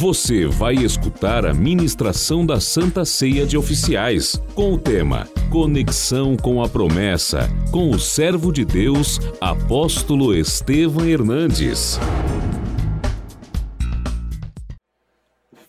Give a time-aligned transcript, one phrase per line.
[0.00, 6.62] Você vai escutar a ministração da Santa Ceia de Oficiais, com o tema Conexão com
[6.62, 11.98] a Promessa, com o servo de Deus, apóstolo Estevam Hernandes.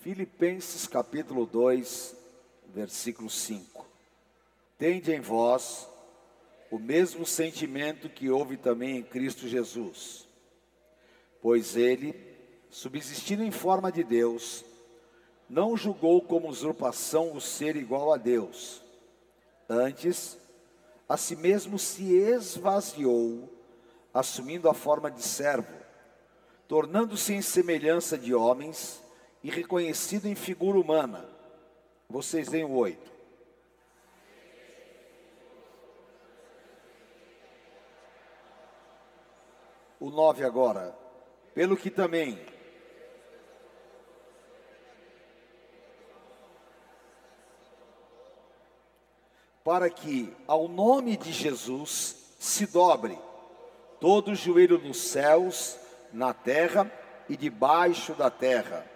[0.03, 2.15] Filipenses capítulo 2,
[2.75, 3.83] versículo 5.
[4.77, 5.87] Tende em vós
[6.69, 10.27] o mesmo sentimento que houve também em Cristo Jesus,
[11.41, 12.28] pois ele
[12.69, 14.63] subsistindo em forma de Deus,
[15.49, 18.83] não julgou como usurpação o ser igual a Deus.
[19.67, 20.37] Antes,
[21.07, 23.49] a si mesmo se esvaziou,
[24.13, 25.73] assumindo a forma de servo,
[26.67, 29.01] tornando-se em semelhança de homens
[29.43, 31.27] e reconhecido em figura humana.
[32.07, 33.09] Vocês veem o oito.
[39.99, 40.95] O nove agora.
[41.53, 42.39] Pelo que também
[49.63, 53.17] para que ao nome de Jesus se dobre
[53.99, 55.77] todo joelho nos céus,
[56.13, 56.91] na terra
[57.27, 58.89] e debaixo da terra,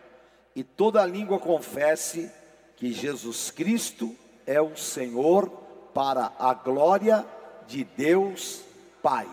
[0.55, 2.31] e toda língua confesse
[2.75, 5.49] que Jesus Cristo é o Senhor,
[5.93, 7.25] para a glória
[7.67, 8.63] de Deus
[9.01, 9.29] Pai.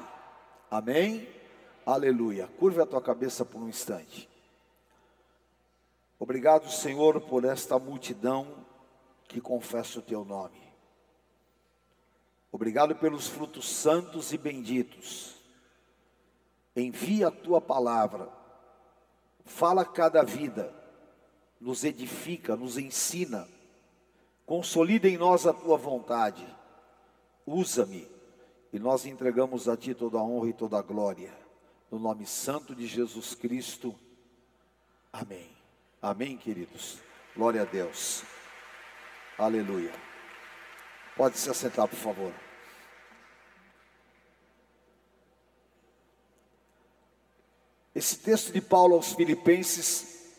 [0.70, 1.26] Amém?
[1.86, 2.48] Aleluia.
[2.58, 4.28] Curva a tua cabeça por um instante.
[6.18, 8.46] Obrigado, Senhor, por esta multidão
[9.26, 10.69] que confessa o teu nome.
[12.52, 15.36] Obrigado pelos frutos santos e benditos.
[16.74, 18.28] Envia a tua palavra,
[19.44, 20.72] fala cada vida,
[21.60, 23.46] nos edifica, nos ensina,
[24.46, 26.46] consolida em nós a tua vontade.
[27.46, 28.08] Usa-me
[28.72, 31.32] e nós entregamos a ti toda a honra e toda a glória.
[31.90, 33.94] No nome santo de Jesus Cristo.
[35.12, 35.50] Amém.
[36.00, 36.98] Amém, queridos.
[37.34, 38.22] Glória a Deus.
[39.36, 40.09] Aleluia.
[41.20, 42.32] Pode se assentar, por favor.
[47.94, 50.34] Esse texto de Paulo aos Filipenses,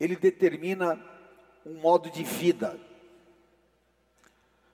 [0.00, 1.00] ele determina
[1.64, 2.80] um modo de vida.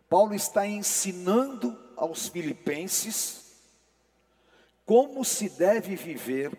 [0.08, 3.54] Paulo está ensinando aos Filipenses
[4.87, 6.56] como se deve viver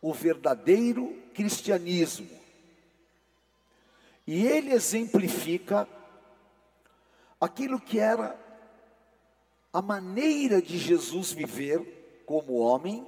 [0.00, 2.39] o verdadeiro cristianismo.
[4.30, 5.88] E ele exemplifica
[7.40, 8.38] aquilo que era
[9.72, 13.04] a maneira de Jesus viver como homem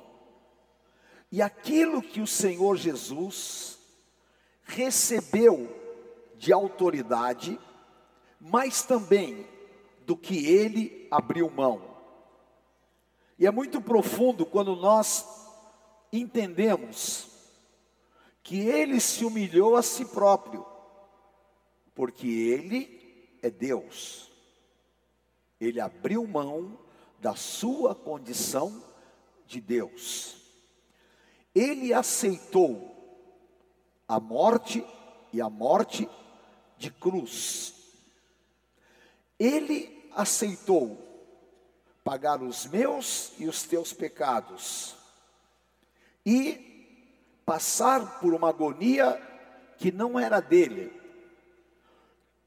[1.30, 3.78] e aquilo que o Senhor Jesus
[4.64, 5.72] recebeu
[6.34, 7.56] de autoridade,
[8.40, 9.46] mas também
[10.04, 12.00] do que ele abriu mão.
[13.38, 15.24] E é muito profundo quando nós
[16.12, 17.28] entendemos
[18.42, 20.71] que ele se humilhou a si próprio
[21.94, 24.30] porque Ele é Deus.
[25.60, 26.78] Ele abriu mão
[27.20, 28.82] da sua condição
[29.47, 30.36] de Deus.
[31.54, 32.91] Ele aceitou
[34.08, 34.84] a morte
[35.32, 36.08] e a morte
[36.78, 37.75] de cruz.
[39.38, 40.98] Ele aceitou
[42.04, 44.97] pagar os meus e os teus pecados
[46.26, 46.72] e
[47.44, 49.20] passar por uma agonia
[49.78, 50.92] que não era dele,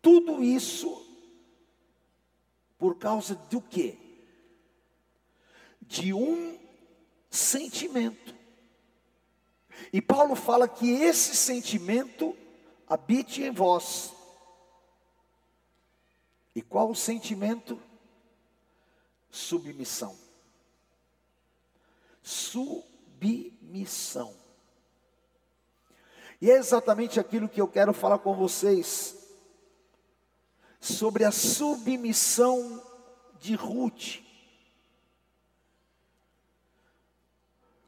[0.05, 1.03] tudo isso
[2.77, 3.97] por causa do quê?
[5.81, 6.59] De um
[7.27, 8.35] sentimento.
[9.91, 12.38] E Paulo fala que esse sentimento
[12.88, 14.13] habite em vós.
[16.53, 17.81] E qual o sentimento?
[19.31, 20.16] Submissão.
[22.22, 23.55] Submissão.
[26.39, 29.24] E é exatamente aquilo que eu quero falar com vocês
[30.85, 32.81] sobre a submissão
[33.40, 34.23] de Ruth.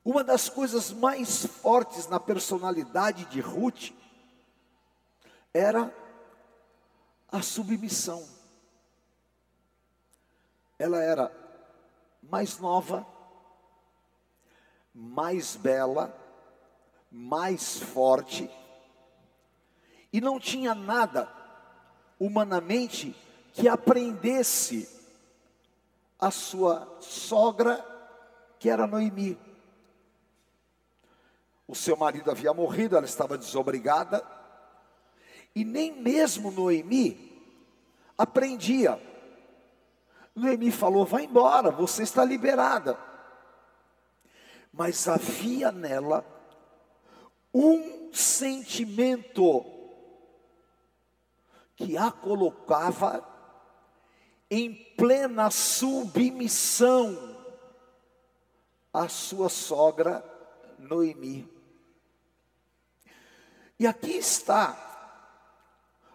[0.03, 3.91] Uma das coisas mais fortes na personalidade de Ruth
[5.53, 5.94] era
[7.32, 8.28] a submissão.
[10.79, 11.32] Ela era
[12.23, 13.05] mais nova,
[14.93, 16.16] mais bela,
[17.11, 18.50] mais forte,
[20.11, 21.36] e não tinha nada
[22.19, 23.16] humanamente
[23.53, 24.87] que aprendesse
[26.19, 27.84] a sua sogra,
[28.59, 29.37] que era Noemi.
[31.67, 34.23] O seu marido havia morrido, ela estava desobrigada,
[35.53, 37.43] e nem mesmo Noemi
[38.17, 39.02] aprendia.
[40.35, 42.97] Noemi falou: vai embora, você está liberada.
[44.72, 46.25] Mas havia nela
[47.53, 49.77] um sentimento
[51.78, 53.24] que a colocava
[54.50, 57.38] em plena submissão
[58.91, 60.24] à sua sogra
[60.79, 61.47] Noemi.
[63.79, 64.84] E aqui está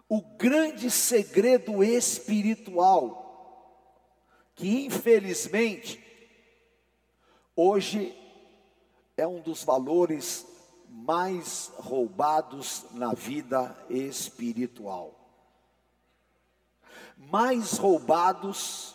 [0.08, 3.20] o grande segredo espiritual,
[4.56, 6.04] que infelizmente,
[7.54, 8.18] hoje
[9.16, 10.44] é um dos valores
[10.88, 15.21] mais roubados na vida espiritual.
[17.30, 18.94] Mais roubados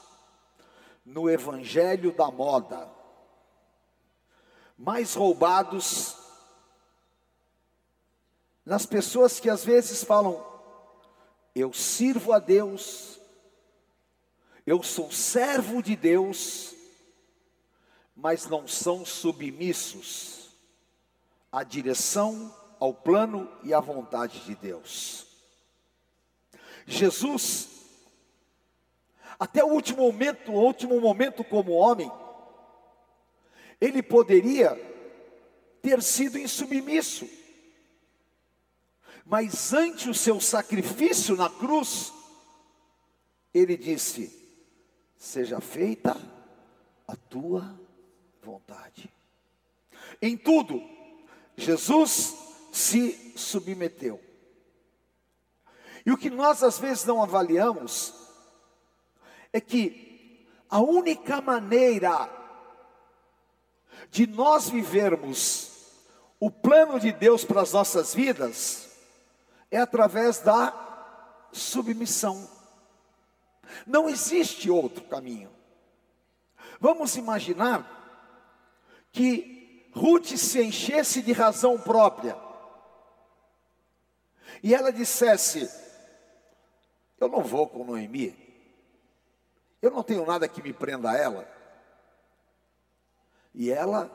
[1.06, 2.90] no evangelho da moda.
[4.78, 6.16] Mais roubados
[8.66, 10.46] nas pessoas que às vezes falam:
[11.56, 13.20] eu sirvo a Deus,
[14.66, 16.76] eu sou servo de Deus,
[18.14, 20.50] mas não são submissos
[21.50, 25.26] à direção, ao plano e à vontade de Deus.
[26.86, 27.77] Jesus,
[29.40, 32.12] até o último momento, o último momento como homem,
[33.80, 34.76] ele poderia
[35.82, 37.28] ter sido insubmisso
[39.30, 42.14] mas ante o seu sacrifício na cruz,
[43.54, 44.34] ele disse:
[45.18, 46.16] Seja feita
[47.06, 47.78] a tua
[48.42, 49.12] vontade.
[50.22, 50.82] Em tudo,
[51.58, 52.38] Jesus
[52.72, 54.22] se submeteu.
[56.06, 58.14] E o que nós às vezes não avaliamos
[59.52, 62.30] é que a única maneira
[64.10, 65.78] de nós vivermos
[66.40, 68.90] o plano de Deus para as nossas vidas
[69.72, 70.74] é através da
[71.52, 72.48] submissão.
[73.86, 75.52] Não existe outro caminho.
[76.80, 77.96] Vamos imaginar
[79.12, 82.38] que Ruth se enchesse de razão própria
[84.62, 85.70] e ela dissesse:
[87.20, 88.47] Eu não vou com Noemi,
[89.82, 91.48] eu não tenho nada que me prenda a ela.
[93.54, 94.10] E ela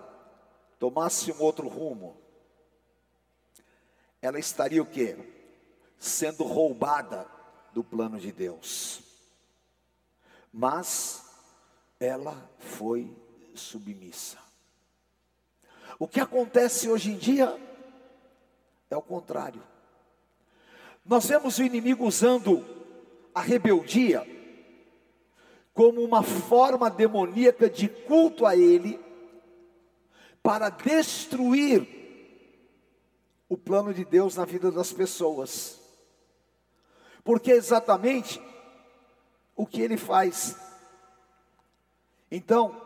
[0.78, 2.16] tomasse um outro rumo,
[4.20, 5.16] ela estaria o quê?
[6.02, 7.28] sendo roubada
[7.72, 9.00] do plano de Deus.
[10.52, 11.24] Mas
[12.00, 13.16] ela foi
[13.54, 14.36] submissa.
[16.00, 17.56] O que acontece hoje em dia
[18.90, 19.62] é o contrário.
[21.06, 22.66] Nós vemos o inimigo usando
[23.32, 24.26] a rebeldia
[25.72, 29.00] como uma forma demoníaca de culto a ele
[30.42, 31.86] para destruir
[33.48, 35.82] o plano de Deus na vida das pessoas
[37.24, 38.40] porque é exatamente
[39.54, 40.56] o que ele faz.
[42.30, 42.80] Então,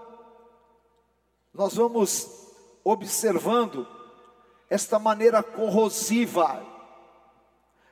[1.55, 2.29] nós vamos
[2.85, 3.87] observando
[4.69, 6.65] esta maneira corrosiva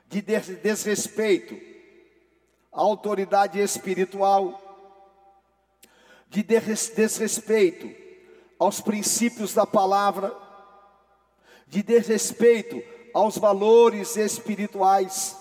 [0.07, 1.55] de desrespeito
[2.71, 4.61] à autoridade espiritual,
[6.29, 7.89] de desrespeito
[8.57, 10.35] aos princípios da palavra,
[11.67, 12.81] de desrespeito
[13.13, 15.37] aos valores espirituais.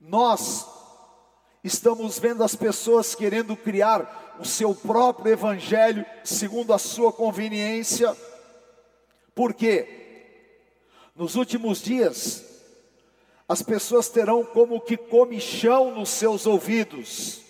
[0.00, 0.66] Nós
[1.62, 8.16] estamos vendo as pessoas querendo criar o seu próprio evangelho segundo a sua conveniência.
[9.34, 10.02] Por quê?
[11.14, 12.44] Nos últimos dias,
[13.48, 17.43] as pessoas terão como que comichão nos seus ouvidos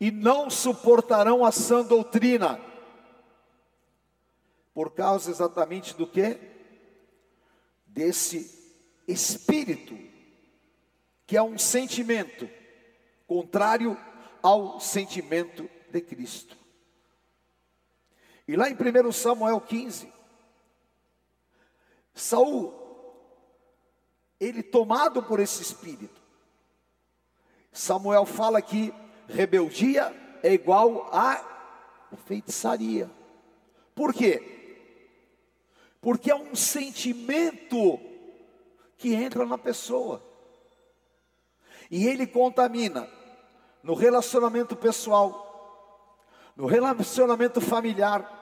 [0.00, 2.58] e não suportarão a sã doutrina.
[4.72, 6.38] Por causa exatamente do que?
[7.86, 8.58] Desse
[9.06, 9.96] espírito
[11.26, 12.48] que é um sentimento
[13.26, 13.96] contrário
[14.42, 16.56] ao sentimento de Cristo.
[18.48, 20.12] E lá em 1 Samuel 15,
[22.12, 22.74] Saul,
[24.40, 26.20] ele tomado por esse espírito,
[27.70, 28.92] Samuel fala que
[29.32, 31.44] rebeldia é igual a
[32.26, 33.10] feitiçaria.
[33.94, 34.42] Por quê?
[36.00, 38.00] Porque é um sentimento
[38.96, 40.22] que entra na pessoa.
[41.90, 43.08] E ele contamina
[43.82, 46.24] no relacionamento pessoal,
[46.56, 48.38] no relacionamento familiar,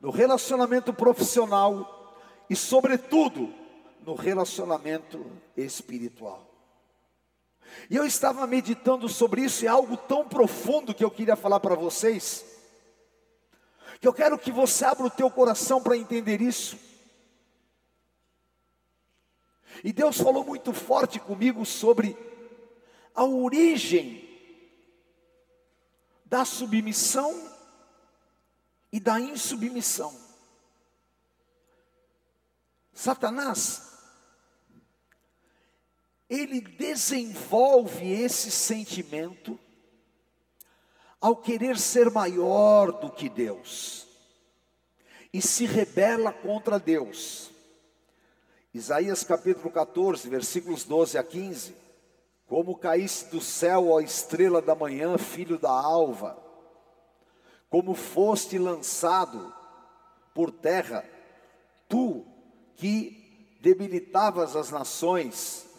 [0.00, 2.16] no relacionamento profissional
[2.48, 3.52] e, sobretudo,
[4.04, 5.24] no relacionamento
[5.56, 6.51] espiritual.
[7.88, 11.74] E eu estava meditando sobre isso, é algo tão profundo que eu queria falar para
[11.74, 12.44] vocês,
[14.00, 16.78] que eu quero que você abra o teu coração para entender isso.
[19.84, 22.16] E Deus falou muito forte comigo sobre
[23.14, 24.28] a origem
[26.24, 27.50] da submissão
[28.92, 30.16] e da insubmissão.
[32.92, 33.91] Satanás,
[36.32, 39.58] ele desenvolve esse sentimento
[41.20, 44.06] ao querer ser maior do que Deus
[45.30, 47.50] e se rebela contra Deus.
[48.72, 51.76] Isaías capítulo 14, versículos 12 a 15.
[52.46, 56.42] Como caísse do céu a estrela da manhã, filho da alva,
[57.68, 59.52] como foste lançado
[60.34, 61.04] por terra,
[61.86, 62.26] tu
[62.76, 65.71] que debilitavas as nações,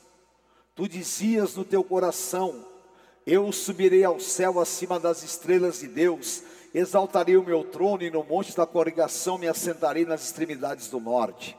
[0.76, 2.66] tu dizias no teu coração:
[3.26, 8.24] Eu subirei ao céu acima das estrelas de Deus, exaltarei o meu trono e no
[8.24, 11.58] monte da congregação me assentarei nas extremidades do norte.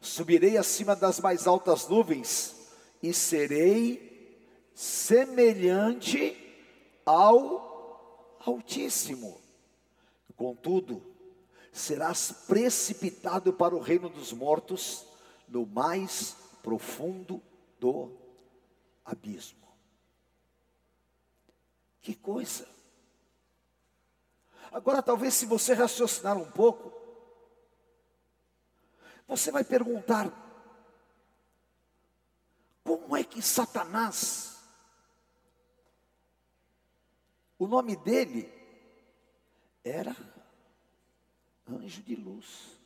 [0.00, 2.56] Subirei acima das mais altas nuvens
[3.02, 4.10] e serei
[4.74, 6.36] semelhante
[7.06, 7.70] ao
[8.44, 9.40] Altíssimo.
[10.36, 11.00] Contudo,
[11.72, 15.06] serás precipitado para o reino dos mortos,
[15.48, 17.40] no mais profundo
[17.78, 18.10] do
[19.04, 19.68] abismo.
[22.00, 22.68] Que coisa!
[24.72, 26.92] Agora, talvez, se você raciocinar um pouco,
[29.28, 30.30] você vai perguntar:
[32.82, 34.62] como é que Satanás,
[37.58, 38.50] o nome dele
[39.84, 40.16] era
[41.68, 42.78] anjo de luz,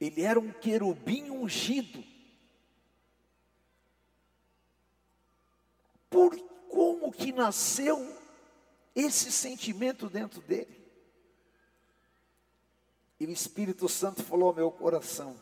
[0.00, 2.04] ele era um querubim ungido,
[6.14, 7.98] por como que nasceu
[8.94, 10.80] esse sentimento dentro dele.
[13.18, 15.36] E o Espírito Santo falou ao meu coração: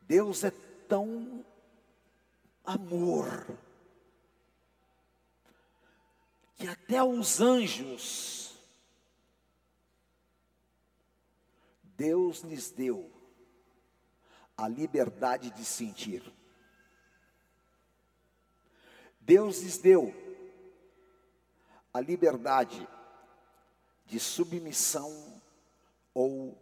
[0.00, 0.50] Deus é
[0.88, 1.44] tão
[2.64, 3.46] amor,
[6.56, 8.56] que até os anjos,
[11.82, 13.12] Deus lhes deu
[14.56, 16.41] a liberdade de sentir.
[19.22, 20.14] Deus lhes deu
[21.94, 22.88] a liberdade
[24.04, 25.40] de submissão
[26.12, 26.58] ou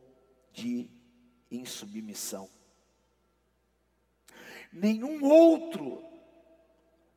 [0.52, 0.90] de
[1.50, 2.49] insubmissão.
[4.73, 6.02] Nenhum outro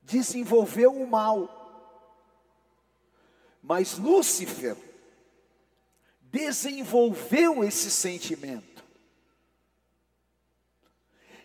[0.02, 1.62] desenvolveu o mal,
[3.62, 4.78] mas Lúcifer
[6.22, 8.84] desenvolveu esse sentimento.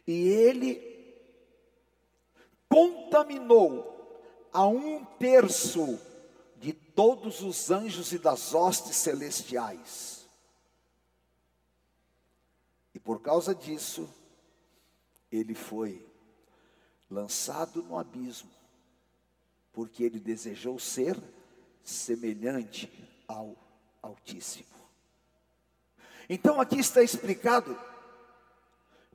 [0.07, 0.88] E ele
[2.69, 3.97] contaminou
[4.53, 5.99] a um terço
[6.57, 10.29] de todos os anjos e das hostes celestiais.
[12.95, 14.09] E por causa disso,
[15.31, 16.05] ele foi
[17.11, 18.51] lançado no abismo,
[19.73, 21.17] porque ele desejou ser
[21.83, 22.91] semelhante
[23.27, 23.57] ao
[24.03, 24.67] Altíssimo.
[26.29, 27.79] Então aqui está explicado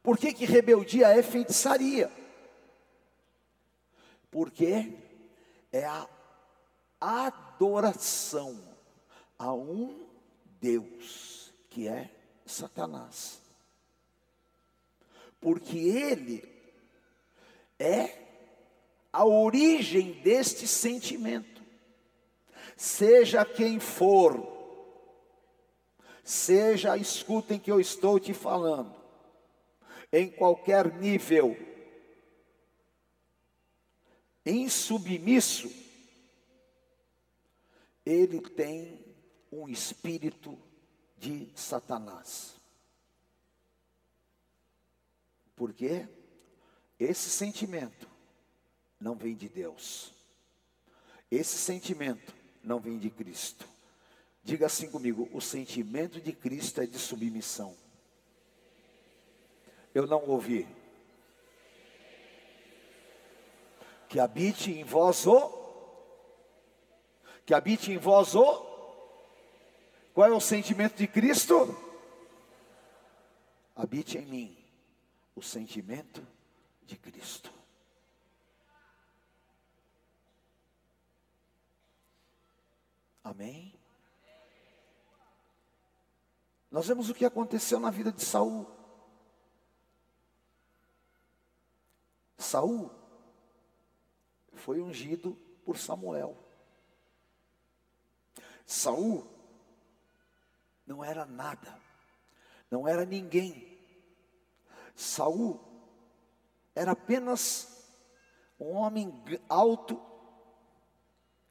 [0.02, 2.12] por que, que rebeldia é feitiçaria.
[4.34, 4.92] Porque
[5.72, 6.08] é a
[7.00, 8.60] adoração
[9.38, 10.08] a um
[10.60, 12.10] Deus, que é
[12.44, 13.40] Satanás.
[15.40, 16.44] Porque ele
[17.78, 18.18] é
[19.12, 21.62] a origem deste sentimento.
[22.76, 24.52] Seja quem for,
[26.24, 28.96] seja, escutem que eu estou te falando,
[30.12, 31.56] em qualquer nível,
[34.46, 35.72] insubmisso,
[38.06, 39.04] ele tem
[39.52, 40.58] um espírito
[41.18, 42.56] de Satanás.
[45.56, 46.08] Porque
[47.00, 48.08] esse sentimento
[49.00, 50.14] não vem de Deus.
[51.30, 52.34] Esse sentimento
[52.64, 53.68] não vem de Cristo.
[54.44, 57.76] Diga assim comigo: o sentimento de Cristo é de submissão.
[59.94, 60.68] Eu não ouvi.
[64.14, 65.64] Que habite em vós o
[67.48, 68.64] que habite em vós o.
[70.14, 71.76] Qual é o sentimento de Cristo?
[73.76, 74.58] Habite em mim
[75.36, 76.24] o sentimento
[76.84, 77.52] de Cristo.
[83.24, 83.74] Amém?
[86.70, 88.68] Nós vemos o que aconteceu na vida de Saul.
[92.38, 93.03] Saul
[94.64, 96.38] foi ungido por Samuel.
[98.66, 99.28] Saul
[100.88, 101.78] não era nada,
[102.72, 103.78] não era ninguém.
[104.96, 105.60] Saul
[106.74, 107.86] era apenas
[108.58, 109.14] um homem
[109.50, 110.02] alto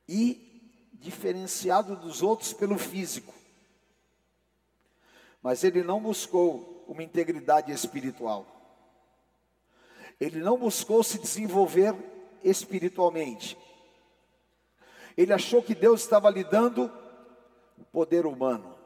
[0.08, 3.34] e diferenciado dos outros pelo físico.
[5.42, 8.46] Mas ele não buscou uma integridade espiritual.
[10.18, 12.11] Ele não buscou se desenvolver
[12.44, 13.56] espiritualmente.
[15.16, 16.90] Ele achou que Deus estava lhe dando
[17.92, 18.78] poder humano.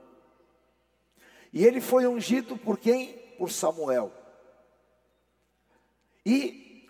[1.52, 3.14] E ele foi ungido por quem?
[3.38, 4.12] Por Samuel.
[6.24, 6.84] E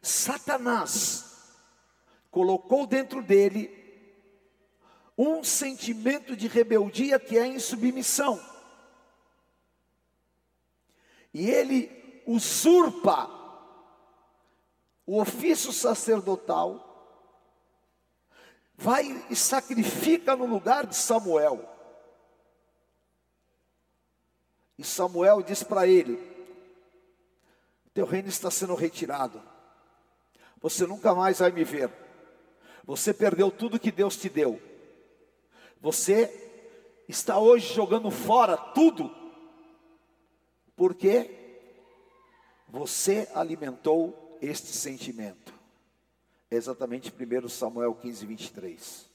[0.00, 1.56] Satanás
[2.30, 3.82] colocou dentro dele
[5.16, 8.40] um sentimento de rebeldia que é insubmissão.
[11.34, 13.41] E ele usurpa
[15.12, 16.88] o ofício sacerdotal,
[18.74, 21.68] vai e sacrifica no lugar de Samuel.
[24.78, 26.18] E Samuel diz para ele:
[27.92, 29.42] Teu reino está sendo retirado,
[30.62, 31.92] você nunca mais vai me ver,
[32.82, 34.58] você perdeu tudo que Deus te deu,
[35.78, 39.14] você está hoje jogando fora tudo,
[40.74, 41.30] porque
[42.66, 45.54] você alimentou este sentimento.
[46.50, 49.08] É exatamente 1 Samuel 15, 23.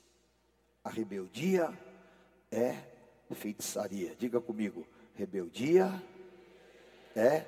[0.83, 1.77] A rebeldia
[2.49, 2.81] é
[3.35, 4.15] feitiçaria.
[4.15, 6.01] Diga comigo, rebeldia
[7.13, 7.45] é.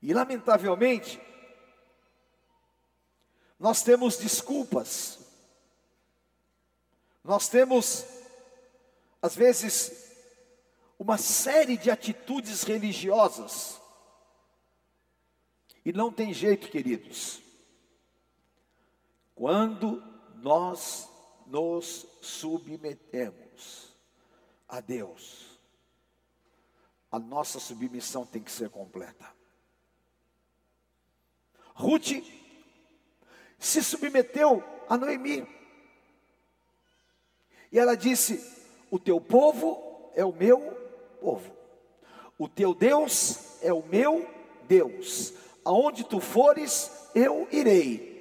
[0.00, 1.20] E lamentavelmente,
[3.58, 5.18] nós temos desculpas,
[7.24, 8.04] nós temos,
[9.22, 10.03] às vezes,
[10.98, 13.80] uma série de atitudes religiosas,
[15.84, 17.42] e não tem jeito, queridos,
[19.34, 20.02] quando
[20.36, 21.08] nós
[21.46, 23.94] nos submetemos
[24.68, 25.58] a Deus,
[27.10, 29.32] a nossa submissão tem que ser completa.
[31.74, 32.24] Ruth
[33.58, 35.46] se submeteu a Noemi.
[37.70, 38.40] E ela disse:
[38.90, 40.83] O teu povo é o meu
[41.24, 41.50] povo,
[42.38, 44.28] o teu Deus é o meu
[44.68, 45.32] Deus,
[45.64, 48.12] aonde tu fores, eu irei,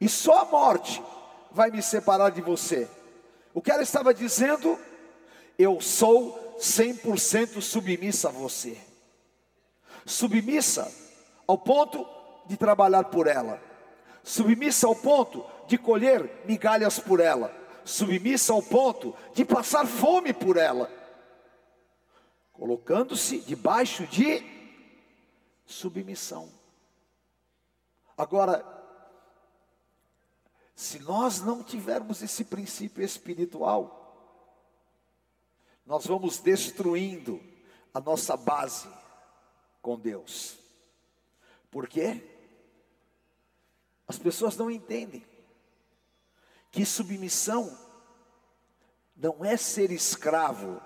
[0.00, 1.02] e só a morte
[1.50, 2.88] vai me separar de você.
[3.52, 4.78] O que ela estava dizendo?
[5.58, 8.78] Eu sou 100% submissa a você,
[10.06, 10.90] submissa
[11.46, 12.06] ao ponto
[12.46, 13.60] de trabalhar por ela.
[14.22, 20.56] Submissa ao ponto de colher migalhas por ela, submissa ao ponto de passar fome por
[20.56, 20.90] ela,
[22.56, 24.42] colocando-se debaixo de
[25.66, 26.50] submissão.
[28.16, 28.64] Agora,
[30.74, 34.02] se nós não tivermos esse princípio espiritual,
[35.84, 37.40] nós vamos destruindo
[37.92, 38.88] a nossa base
[39.82, 40.58] com Deus.
[41.70, 42.22] Por quê?
[44.08, 45.24] As pessoas não entendem
[46.70, 47.86] que submissão
[49.16, 50.80] não é ser escravo.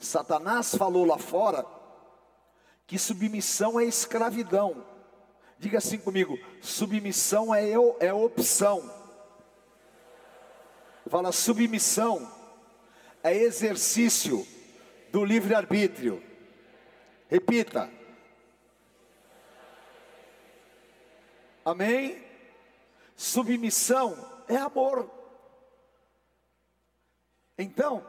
[0.00, 1.66] Satanás falou lá fora
[2.86, 4.84] que submissão é escravidão.
[5.58, 8.98] Diga assim comigo: submissão é, eu, é opção.
[11.06, 12.32] Fala, submissão
[13.22, 14.46] é exercício
[15.12, 16.22] do livre-arbítrio.
[17.28, 17.90] Repita:
[21.62, 22.24] Amém?
[23.14, 24.16] Submissão
[24.48, 25.10] é amor.
[27.58, 28.04] Então,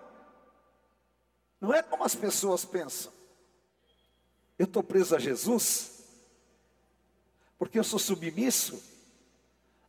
[1.62, 3.14] não é como as pessoas pensam.
[4.58, 6.04] Eu estou preso a Jesus,
[7.58, 8.84] porque eu sou submisso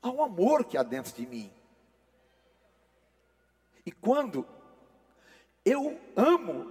[0.02, 1.50] ao amor que há dentro de mim.
[3.86, 4.46] E quando
[5.64, 6.70] eu amo,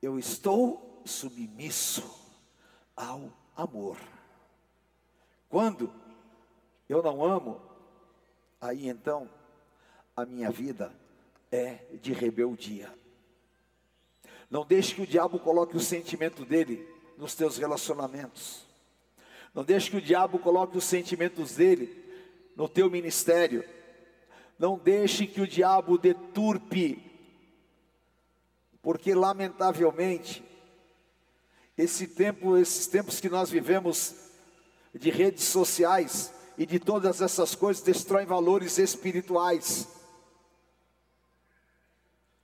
[0.00, 2.08] eu estou submisso
[2.94, 3.98] ao amor.
[5.48, 5.92] Quando
[6.88, 7.60] eu não amo,
[8.60, 9.28] aí então
[10.14, 10.94] a minha vida
[11.50, 13.05] é de rebeldia.
[14.50, 16.86] Não deixe que o diabo coloque o sentimento dele
[17.18, 18.66] nos teus relacionamentos.
[19.54, 22.04] Não deixe que o diabo coloque os sentimentos dele
[22.54, 23.64] no teu ministério.
[24.58, 27.02] Não deixe que o diabo deturpe,
[28.82, 30.44] porque lamentavelmente
[31.76, 34.14] esse tempo, esses tempos que nós vivemos
[34.94, 39.88] de redes sociais e de todas essas coisas destroem valores espirituais.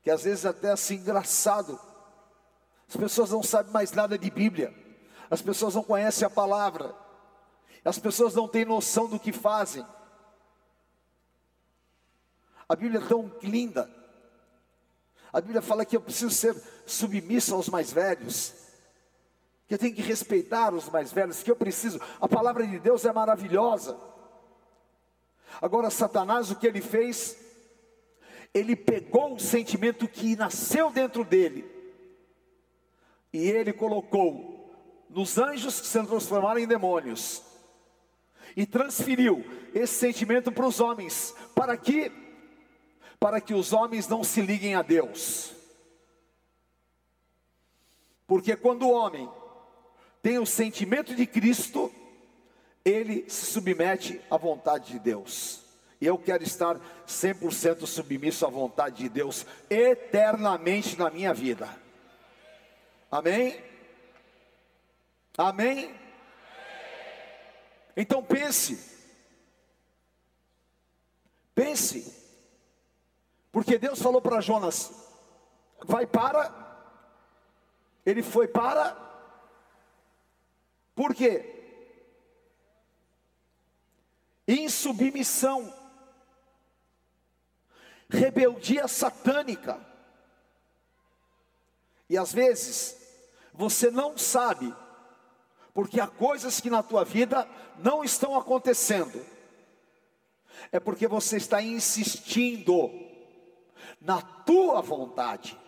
[0.03, 1.81] Que às vezes até assim engraçado.
[2.89, 4.75] As pessoas não sabem mais nada de Bíblia.
[5.31, 6.95] As pessoas não conhecem a palavra.
[7.85, 9.85] As pessoas não têm noção do que fazem.
[12.69, 13.91] A Bíblia é tão linda.
[15.33, 16.55] A Bíblia fala que eu preciso ser
[16.87, 18.63] submisso aos mais velhos
[19.73, 21.99] que eu tenho que respeitar os mais velhos, que eu preciso.
[22.21, 23.99] A palavra de Deus é maravilhosa.
[25.63, 27.39] Agora, Satanás, o que ele fez?
[28.53, 31.65] Ele pegou o sentimento que nasceu dentro dele
[33.33, 34.71] e ele colocou
[35.09, 37.43] nos anjos que se transformaram em demônios
[38.57, 42.13] e transferiu esse sentimento para os homens, para que
[43.19, 45.55] para que os homens não se liguem a Deus.
[48.27, 49.31] Porque quando o homem
[50.21, 51.93] tem o sentimento de Cristo,
[52.85, 55.63] ele se submete à vontade de Deus.
[56.01, 61.69] E eu quero estar 100% submisso à vontade de Deus eternamente na minha vida.
[63.13, 63.63] Amém?
[65.37, 65.95] Amém?
[67.95, 68.91] Então pense.
[71.55, 72.11] Pense.
[73.53, 74.91] Porque Deus falou para Jonas:
[75.85, 76.51] vai para.
[78.07, 78.97] Ele foi para.
[80.95, 81.45] Por quê?
[84.49, 85.71] Insubmissão.
[88.09, 89.79] Rebeldia satânica.
[92.09, 93.02] E às vezes
[93.53, 94.75] você não sabe
[95.75, 99.25] porque há coisas que na tua vida não estão acontecendo.
[100.71, 102.91] É porque você está insistindo
[104.01, 105.59] na tua vontade.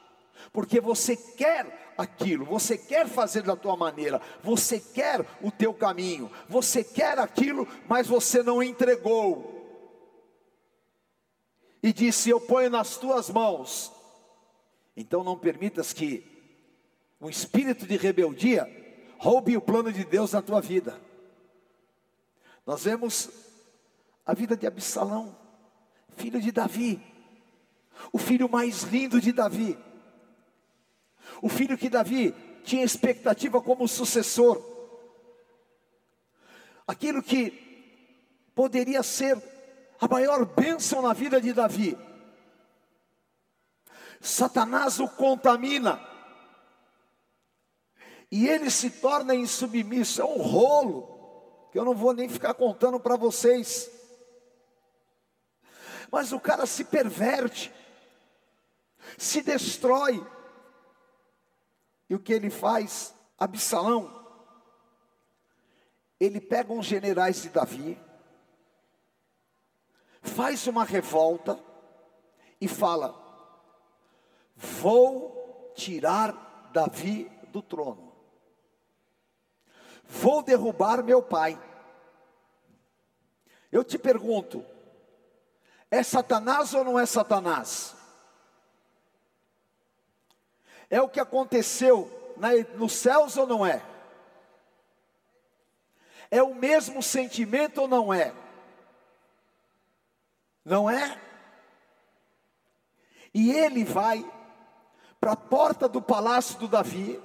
[0.52, 6.30] Porque você quer aquilo, você quer fazer da tua maneira, você quer o teu caminho,
[6.48, 9.52] você quer aquilo, mas você não entregou.
[11.82, 13.90] E disse: Eu ponho nas tuas mãos.
[14.96, 16.33] Então não permitas que
[17.20, 18.68] o espírito de rebeldia
[19.18, 21.00] roube o plano de Deus na tua vida.
[22.66, 23.30] Nós vemos
[24.24, 25.36] a vida de Absalão,
[26.16, 27.00] filho de Davi,
[28.12, 29.78] o filho mais lindo de Davi,
[31.42, 34.62] o filho que Davi tinha expectativa como sucessor,
[36.86, 37.62] aquilo que
[38.54, 39.36] poderia ser
[40.00, 41.96] a maior bênção na vida de Davi.
[44.20, 46.00] Satanás o contamina,
[48.34, 52.98] e ele se torna insubmisso, é um rolo, que eu não vou nem ficar contando
[52.98, 53.88] para vocês.
[56.10, 57.72] Mas o cara se perverte,
[59.16, 60.20] se destrói.
[62.10, 63.14] E o que ele faz?
[63.38, 64.12] Absalão,
[66.18, 67.96] ele pega uns generais de Davi,
[70.20, 71.56] faz uma revolta
[72.60, 73.14] e fala:
[74.56, 78.03] Vou tirar Davi do trono.
[80.14, 81.60] Vou derrubar meu pai.
[83.72, 84.64] Eu te pergunto:
[85.90, 87.96] é Satanás ou não é Satanás?
[90.88, 93.84] É o que aconteceu na, nos céus ou não é?
[96.30, 98.32] É o mesmo sentimento ou não é?
[100.64, 101.20] Não é?
[103.34, 104.24] E ele vai
[105.20, 107.20] para a porta do palácio do Davi,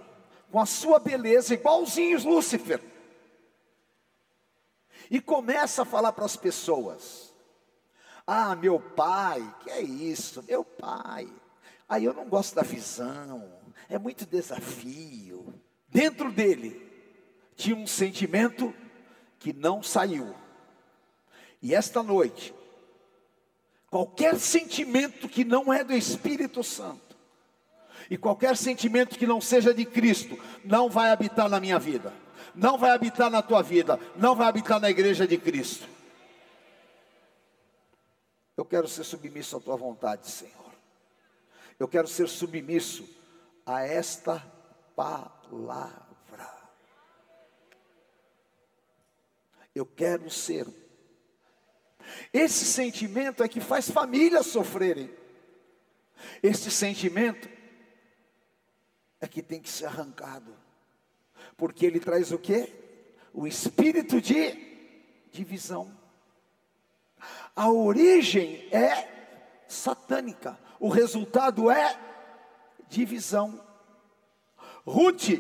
[0.52, 2.82] com a sua beleza, igualzinhos Lúcifer.
[5.10, 7.34] E começa a falar para as pessoas:
[8.26, 10.44] Ah, meu pai, que é isso?
[10.44, 11.28] Meu pai.
[11.88, 13.52] Aí eu não gosto da visão,
[13.90, 15.54] é muito desafio.
[15.88, 16.88] Dentro dele
[17.56, 18.74] tinha um sentimento
[19.40, 20.36] que não saiu.
[21.62, 22.54] E esta noite,
[23.90, 27.09] qualquer sentimento que não é do Espírito Santo,
[28.10, 32.12] e qualquer sentimento que não seja de Cristo não vai habitar na minha vida,
[32.56, 35.88] não vai habitar na tua vida, não vai habitar na igreja de Cristo.
[38.58, 40.54] Eu quero ser submisso à tua vontade, Senhor.
[41.80, 43.08] Eu quero ser submisso
[43.66, 44.44] a esta
[44.96, 46.10] palavra.
[49.74, 50.68] Eu quero ser.
[52.34, 55.10] Esse sentimento é que faz famílias sofrerem.
[56.44, 57.59] Esse sentimento
[59.22, 60.54] é que tem que ser arrancado.
[61.58, 62.74] Porque ele traz o que?
[63.34, 64.70] O espírito de
[65.32, 65.92] divisão.
[67.56, 72.00] A origem é satânica, o resultado é
[72.88, 73.62] divisão.
[74.86, 75.40] Ruth,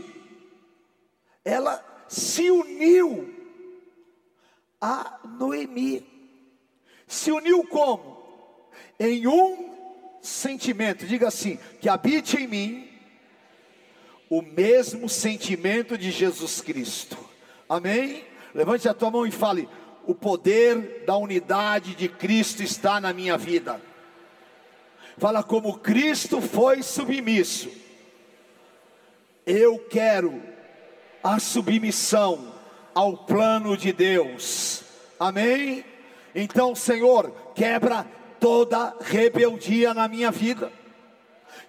[1.43, 3.33] ela se uniu
[4.79, 6.05] a Noemi.
[7.07, 8.19] Se uniu como?
[8.99, 12.88] Em um sentimento, diga assim: que habite em mim
[14.29, 17.17] o mesmo sentimento de Jesus Cristo.
[17.67, 18.23] Amém?
[18.53, 19.67] Levante a tua mão e fale:
[20.05, 23.81] o poder da unidade de Cristo está na minha vida.
[25.17, 27.69] Fala como Cristo foi submisso.
[29.45, 30.41] Eu quero
[31.23, 32.53] a submissão
[32.93, 34.83] ao plano de Deus.
[35.19, 35.83] Amém?
[36.33, 38.05] Então, Senhor, quebra
[38.39, 40.71] toda rebeldia na minha vida,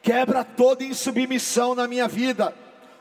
[0.03, 2.55] quebra toda insubmissão na minha vida,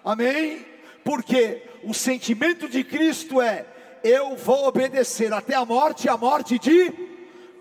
[0.04, 0.66] amém?
[1.04, 3.66] Porque o sentimento de Cristo é:
[4.04, 6.92] eu vou obedecer até a morte, a morte de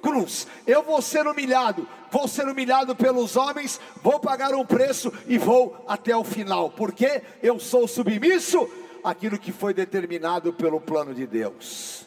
[0.03, 0.46] cruz.
[0.66, 5.85] Eu vou ser humilhado, vou ser humilhado pelos homens, vou pagar um preço e vou
[5.87, 8.68] até o final, porque eu sou submisso
[9.03, 12.07] àquilo que foi determinado pelo plano de Deus.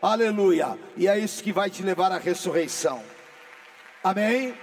[0.00, 0.78] Aleluia!
[0.96, 3.02] E é isso que vai te levar à ressurreição.
[4.02, 4.54] Amém?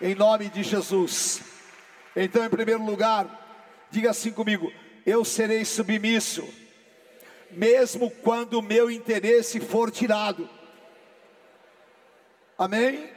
[0.00, 1.40] Em nome de Jesus.
[2.14, 4.70] Então, em primeiro lugar, diga assim comigo:
[5.06, 6.46] eu serei submisso,
[7.50, 10.48] mesmo quando o meu interesse for tirado.
[12.58, 13.10] Amém?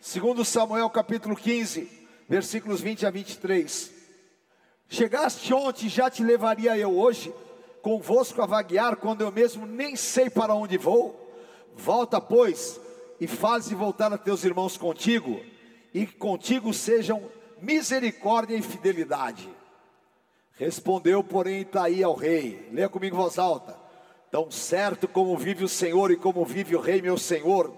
[0.00, 1.90] Segundo Samuel capítulo 15,
[2.28, 3.92] versículos 20 a 23.
[4.88, 7.34] Chegaste ontem, já te levaria eu hoje
[7.82, 11.32] convosco a vaguear, quando eu mesmo nem sei para onde vou.
[11.76, 12.80] Volta, pois,
[13.20, 15.40] e faze voltar a teus irmãos contigo,
[15.96, 17.22] e contigo sejam
[17.62, 19.48] misericórdia e fidelidade.
[20.52, 23.74] Respondeu, porém, Itaí ao rei, leia comigo voz alta:
[24.30, 27.72] Tão certo como vive o Senhor e como vive o rei, meu senhor,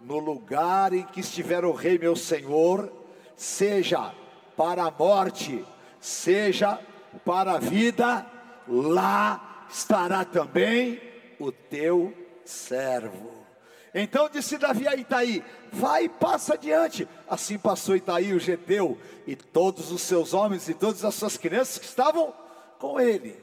[0.00, 2.92] no lugar em que estiver o rei, meu senhor,
[3.36, 4.12] seja
[4.56, 5.64] para a morte,
[6.00, 6.80] seja
[7.24, 8.26] para a vida,
[8.66, 11.00] lá estará também
[11.38, 12.12] o teu
[12.44, 13.43] servo.
[13.94, 17.08] Então disse Davi a Itaí: Vai e passa adiante.
[17.28, 21.78] Assim passou Itaí, o Geteu, e todos os seus homens e todas as suas crianças
[21.78, 22.34] que estavam
[22.80, 23.42] com ele.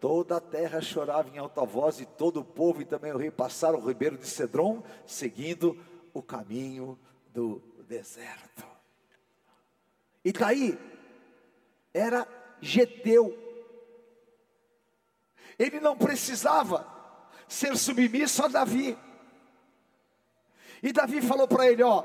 [0.00, 3.30] Toda a terra chorava em alta voz, e todo o povo e também o rei
[3.30, 5.76] passaram o ribeiro de Cedron, seguindo
[6.14, 6.98] o caminho
[7.34, 8.64] do deserto.
[10.24, 10.78] Itaí
[11.92, 12.26] era
[12.60, 13.36] Geteu.
[15.58, 16.86] Ele não precisava
[17.48, 18.96] ser submisso a Davi.
[20.82, 22.04] E Davi falou para ele: Ó,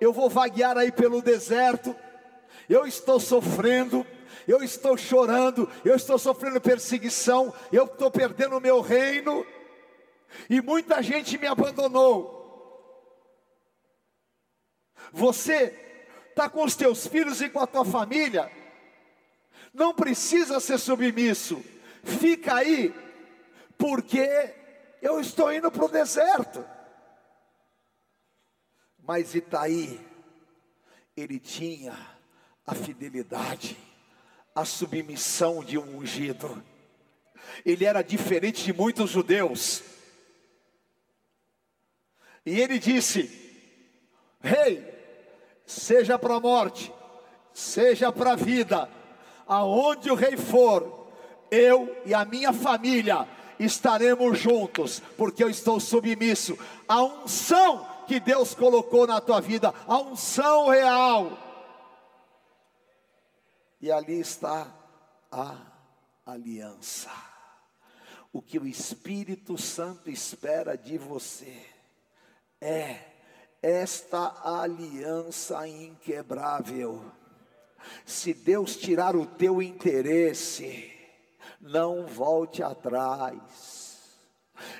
[0.00, 1.94] eu vou vaguear aí pelo deserto,
[2.68, 4.06] eu estou sofrendo,
[4.46, 9.46] eu estou chorando, eu estou sofrendo perseguição, eu estou perdendo o meu reino,
[10.50, 12.34] e muita gente me abandonou.
[15.12, 15.74] Você
[16.30, 18.50] está com os teus filhos e com a tua família,
[19.72, 21.62] não precisa ser submisso,
[22.02, 22.94] fica aí,
[23.78, 24.54] porque
[25.00, 26.75] eu estou indo para o deserto.
[29.06, 30.00] Mas Itaí,
[31.16, 31.96] ele tinha
[32.66, 33.78] a fidelidade,
[34.52, 36.60] a submissão de um ungido.
[37.64, 39.84] Ele era diferente de muitos judeus.
[42.44, 43.30] E ele disse:
[44.40, 44.94] Rei, hey,
[45.64, 46.92] seja para a morte,
[47.54, 48.90] seja para a vida,
[49.46, 51.12] aonde o rei for,
[51.48, 58.54] eu e a minha família estaremos juntos, porque eu estou submisso à unção que Deus
[58.54, 61.38] colocou na tua vida, a unção real.
[63.80, 64.72] E ali está
[65.30, 65.56] a
[66.24, 67.10] aliança.
[68.32, 71.66] O que o Espírito Santo espera de você
[72.60, 72.98] é
[73.62, 77.04] esta aliança inquebrável.
[78.04, 80.92] Se Deus tirar o teu interesse,
[81.60, 84.18] não volte atrás.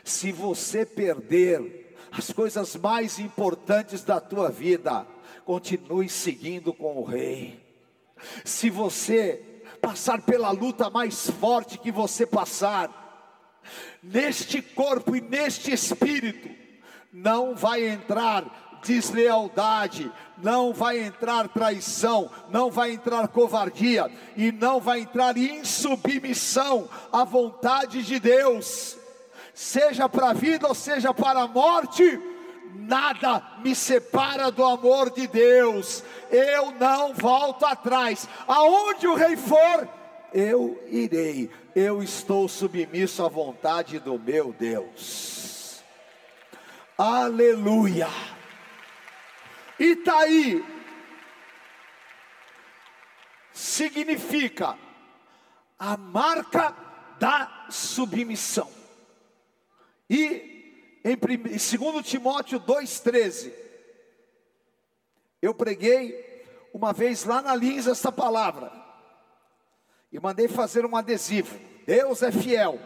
[0.04, 1.85] Se você perder
[2.16, 5.06] as coisas mais importantes da tua vida,
[5.44, 7.62] continue seguindo com o Rei.
[8.44, 13.04] Se você passar pela luta mais forte que você passar,
[14.02, 16.48] neste corpo e neste espírito,
[17.12, 25.00] não vai entrar deslealdade, não vai entrar traição, não vai entrar covardia e não vai
[25.00, 28.95] entrar insubmissão à vontade de Deus
[29.56, 32.20] seja para a vida ou seja para a morte,
[32.74, 39.88] nada me separa do amor de Deus, eu não volto atrás, aonde o rei for,
[40.34, 45.82] eu irei, eu estou submisso à vontade do meu Deus,
[46.98, 48.08] aleluia,
[49.78, 50.62] Itaí
[53.54, 54.76] significa
[55.78, 56.76] a marca
[57.18, 58.75] da submissão.
[60.08, 63.52] E em 2 Timóteo 2,13,
[65.40, 68.72] eu preguei uma vez lá na Lins essa palavra,
[70.12, 71.58] e mandei fazer um adesivo.
[71.86, 72.80] Deus é fiel.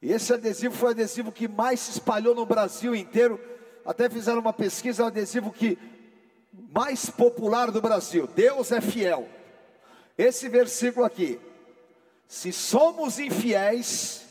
[0.00, 3.40] E esse adesivo foi o adesivo que mais se espalhou no Brasil inteiro.
[3.84, 5.78] Até fizeram uma pesquisa, é o adesivo que
[6.52, 8.26] mais popular do Brasil.
[8.26, 9.28] Deus é fiel.
[10.18, 11.40] Esse versículo aqui.
[12.26, 14.25] Se somos infiéis,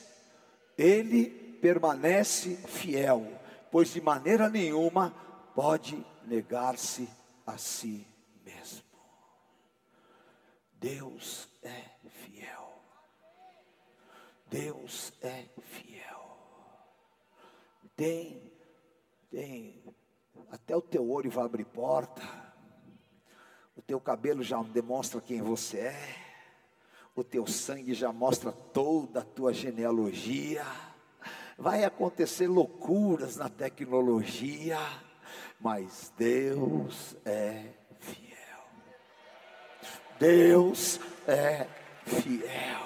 [0.77, 1.29] ele
[1.61, 3.27] permanece fiel.
[3.71, 5.13] pois de maneira nenhuma
[5.53, 7.09] pode negar-se
[7.45, 8.07] a si
[8.43, 8.83] mesmo.
[10.73, 12.81] Deus é fiel.
[14.49, 16.37] Deus é fiel.
[17.95, 18.51] Tem,
[19.31, 19.83] tem,
[20.49, 22.21] até o teu olho vai abrir porta,
[23.75, 26.24] o teu cabelo já demonstra quem você é,
[27.15, 30.65] o teu sangue já mostra toda a tua genealogia
[31.57, 34.79] vai acontecer loucuras na tecnologia,
[35.59, 37.63] mas Deus é
[37.99, 38.65] fiel.
[40.19, 41.65] Deus é
[42.05, 42.85] fiel.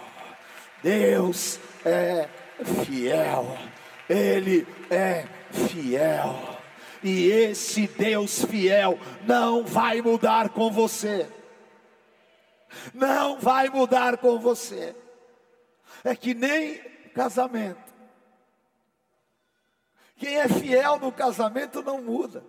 [0.83, 2.29] Deus é
[2.85, 3.57] fiel.
[4.07, 6.59] Ele é fiel.
[7.01, 11.27] E esse Deus fiel não vai mudar com você.
[12.93, 14.95] Não vai mudar com você.
[16.03, 16.79] É que nem
[17.09, 17.93] casamento.
[20.15, 22.43] Quem é fiel no casamento não muda.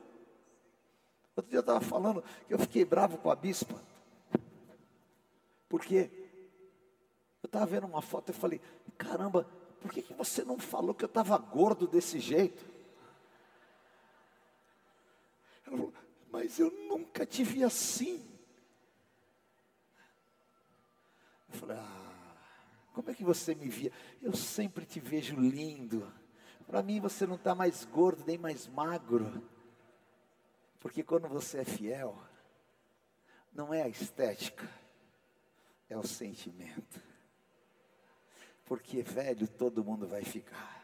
[1.37, 3.81] Outro dia eu estava falando que eu fiquei bravo com a bispa.
[5.69, 6.11] Porque
[7.43, 8.61] eu estava vendo uma foto e falei,
[8.99, 9.47] caramba,
[9.81, 12.65] por que, que você não falou que eu estava gordo desse jeito?
[15.67, 15.95] Ela falou,
[16.31, 18.30] mas eu nunca te vi assim.
[22.93, 23.93] Como é que você me via?
[24.21, 26.13] Eu sempre te vejo lindo.
[26.67, 29.43] Para mim você não está mais gordo nem mais magro.
[30.79, 32.17] Porque quando você é fiel,
[33.53, 34.69] não é a estética,
[35.89, 37.03] é o sentimento.
[38.65, 40.81] Porque velho todo mundo vai ficar.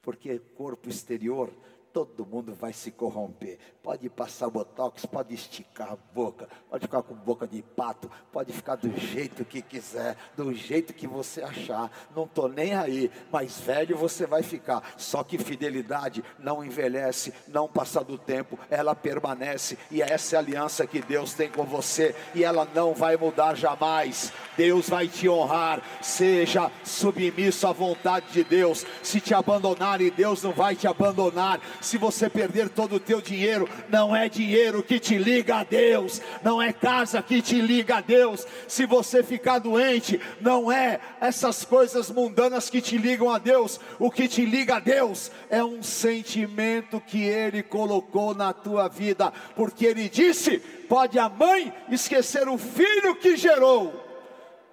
[0.00, 1.52] Porque corpo exterior
[1.92, 3.58] todo mundo vai se corromper.
[3.82, 8.76] Pode passar botox, pode esticar a boca, pode ficar com boca de pato, pode ficar
[8.76, 11.90] do jeito que quiser, do jeito que você achar.
[12.14, 14.94] Não estou nem aí, mas velho você vai ficar.
[14.96, 20.40] Só que fidelidade não envelhece, não passa do tempo, ela permanece e essa é a
[20.40, 24.32] aliança que Deus tem com você e ela não vai mudar jamais.
[24.56, 25.82] Deus vai te honrar.
[26.02, 28.84] Seja submisso à vontade de Deus.
[29.02, 33.68] Se te abandonarem, Deus não vai te abandonar se você perder todo o teu dinheiro,
[33.88, 38.00] não é dinheiro que te liga a Deus, não é casa que te liga a
[38.00, 38.46] Deus.
[38.68, 43.80] Se você ficar doente, não é essas coisas mundanas que te ligam a Deus.
[43.98, 49.32] O que te liga a Deus é um sentimento que Ele colocou na tua vida,
[49.54, 54.08] porque Ele disse: pode a mãe esquecer o filho que gerou.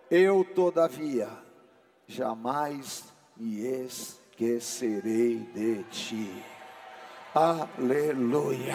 [0.09, 1.29] Eu, todavia,
[2.07, 3.03] jamais
[3.35, 6.56] me esquecerei de ti.
[7.37, 8.73] Aleluia.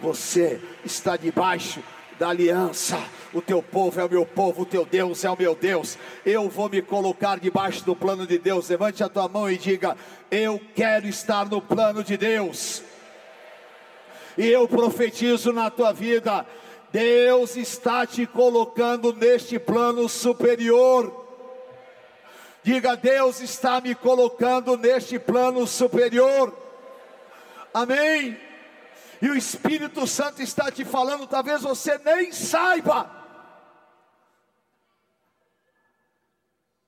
[0.00, 1.82] Você está debaixo
[2.18, 2.98] da aliança.
[3.34, 5.98] O teu povo é o meu povo, o teu Deus é o meu Deus.
[6.24, 8.70] Eu vou me colocar debaixo do plano de Deus.
[8.70, 9.94] Levante a tua mão e diga:
[10.30, 12.82] Eu quero estar no plano de Deus.
[14.38, 16.46] E eu profetizo na tua vida:
[16.90, 21.26] Deus está te colocando neste plano superior.
[22.62, 26.61] Diga: Deus está me colocando neste plano superior.
[27.72, 28.38] Amém?
[29.20, 33.22] E o Espírito Santo está te falando, talvez você nem saiba.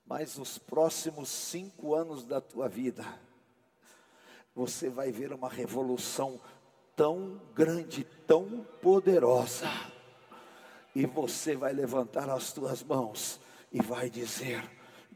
[0.04, 3.04] Mas nos próximos cinco anos da tua vida,
[4.54, 6.40] você vai ver uma revolução
[6.94, 9.68] tão grande, tão poderosa,
[10.94, 13.40] e você vai levantar as tuas mãos
[13.72, 14.68] e vai dizer: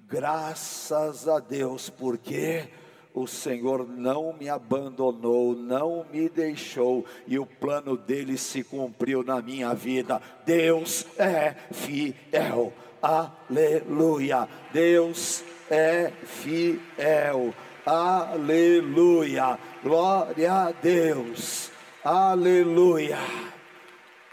[0.06, 2.68] graças a Deus, porque
[3.14, 9.40] o Senhor não me abandonou, não me deixou, e o plano dele se cumpriu na
[9.42, 10.20] minha vida.
[10.44, 14.48] Deus é fiel, aleluia.
[14.72, 17.52] Deus é fiel,
[17.84, 19.58] aleluia.
[19.82, 21.70] Glória a Deus,
[22.04, 23.18] aleluia.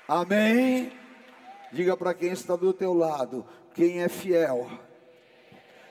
[0.08, 0.92] Amém.
[1.72, 4.70] Diga para quem está do teu lado: quem é fiel,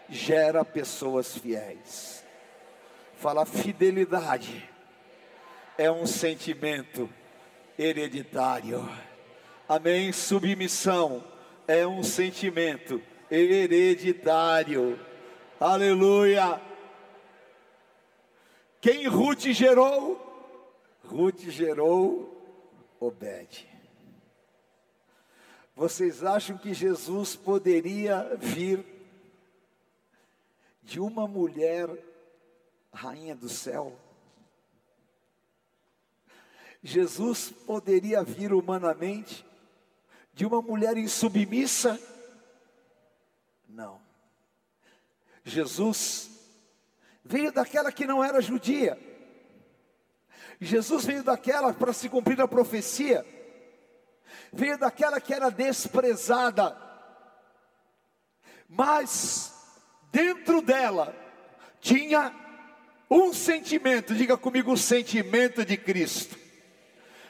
[0.08, 2.23] gera pessoas fiéis.
[3.16, 4.68] Fala fidelidade.
[5.76, 7.08] É um sentimento
[7.78, 8.88] hereditário.
[9.68, 10.12] Amém?
[10.12, 11.24] Submissão
[11.66, 14.98] é um sentimento hereditário.
[15.58, 16.60] Aleluia.
[18.80, 20.20] Quem Ruth gerou?
[21.04, 22.30] Ruth gerou
[23.00, 23.68] Obed.
[25.74, 28.84] Vocês acham que Jesus poderia vir
[30.82, 31.88] de uma mulher
[32.94, 33.98] rainha do céu.
[36.82, 39.44] Jesus poderia vir humanamente
[40.32, 41.98] de uma mulher insubmissa?
[43.68, 44.00] Não.
[45.42, 46.30] Jesus
[47.24, 48.98] veio daquela que não era judia,
[50.60, 53.26] Jesus veio daquela para se cumprir a profecia,
[54.52, 56.76] veio daquela que era desprezada,
[58.68, 59.52] mas
[60.12, 61.14] dentro dela
[61.80, 62.43] tinha
[63.10, 66.36] um sentimento, diga comigo o sentimento de Cristo.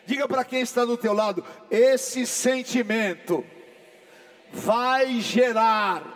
[0.07, 3.45] Diga para quem está do teu lado, esse sentimento
[4.53, 6.14] vai gerar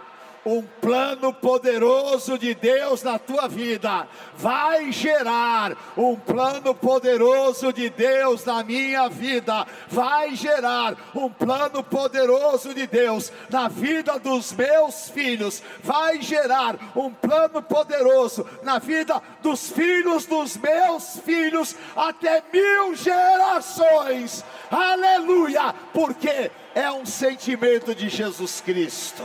[0.48, 8.46] um plano poderoso de Deus na tua vida, vai gerar um plano poderoso de Deus
[8.46, 15.62] na minha vida, vai gerar um plano poderoso de Deus na vida dos meus filhos,
[15.82, 24.42] vai gerar um plano poderoso na vida dos filhos dos meus filhos, até mil gerações,
[24.70, 29.24] aleluia, porque é um sentimento de Jesus Cristo.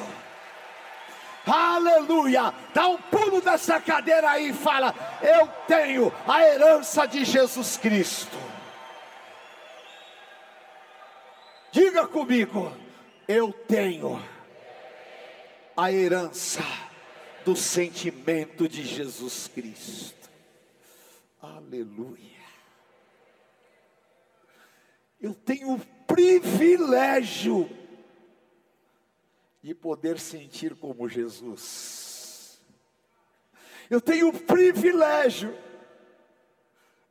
[1.45, 2.53] Aleluia!
[2.73, 8.37] Dá um pulo dessa cadeira aí e fala: Eu tenho a herança de Jesus Cristo.
[11.71, 12.71] Diga comigo:
[13.27, 14.23] Eu tenho
[15.75, 16.63] a herança
[17.43, 20.29] do sentimento de Jesus Cristo.
[21.41, 22.31] Aleluia.
[25.21, 27.69] Eu tenho o privilégio
[29.63, 32.61] de poder sentir como Jesus.
[33.89, 35.57] Eu tenho o privilégio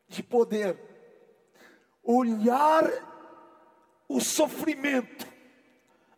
[0.06, 0.78] de poder
[2.02, 2.84] olhar
[4.06, 5.26] o sofrimento,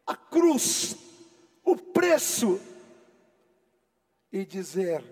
[0.04, 0.96] a cruz,
[1.62, 2.60] o preço
[4.32, 5.04] e dizer: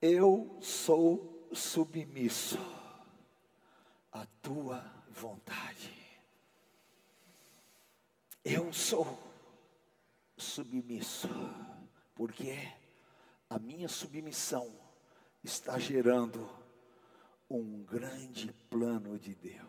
[0.00, 2.58] Eu sou submisso
[4.12, 5.92] à tua vontade.
[8.44, 9.23] Eu sou
[10.44, 11.28] submisso,
[12.14, 12.56] porque
[13.48, 14.70] a minha submissão
[15.42, 16.48] está gerando
[17.48, 19.64] um grande plano de Deus.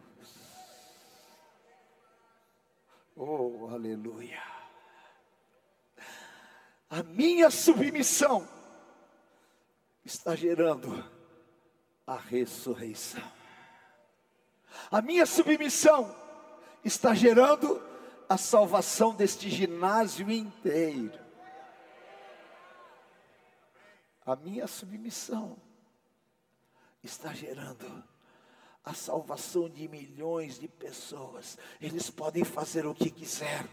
[3.15, 4.43] Oh, aleluia!
[6.89, 8.47] A minha submissão
[10.03, 11.03] está gerando
[12.05, 13.23] a ressurreição.
[14.91, 16.15] A minha submissão
[16.83, 17.81] está gerando
[18.27, 21.19] a salvação deste ginásio inteiro.
[24.25, 25.55] A minha submissão
[27.03, 28.03] está gerando
[28.83, 31.57] a salvação de milhões de pessoas.
[31.79, 33.65] Eles podem fazer o que quiser,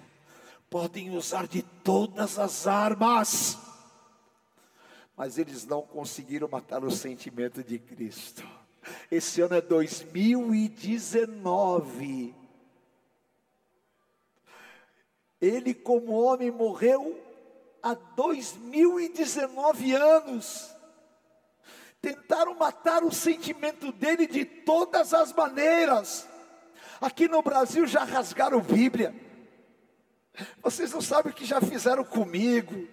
[0.71, 3.59] podem usar de todas as armas,
[5.17, 8.47] mas eles não conseguiram matar o sentimento de Cristo.
[9.11, 12.42] Esse ano é 2019.
[15.43, 17.21] Ele, como homem, morreu
[17.83, 20.73] há 2019 anos.
[22.01, 26.29] Tentaram matar o sentimento dele de todas as maneiras.
[27.01, 29.13] Aqui no Brasil já rasgaram Bíblia.
[30.63, 32.87] Vocês não sabem o que já fizeram comigo.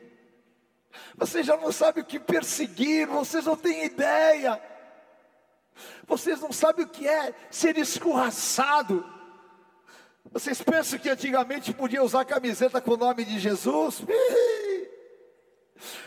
[1.15, 3.13] Vocês já não sabem o que perseguiram.
[3.13, 4.59] Vocês não têm ideia.
[6.07, 9.18] Vocês não sabem o que é ser escorraçado.
[10.31, 14.03] Vocês pensam que antigamente podia usar camiseta com o nome de Jesus?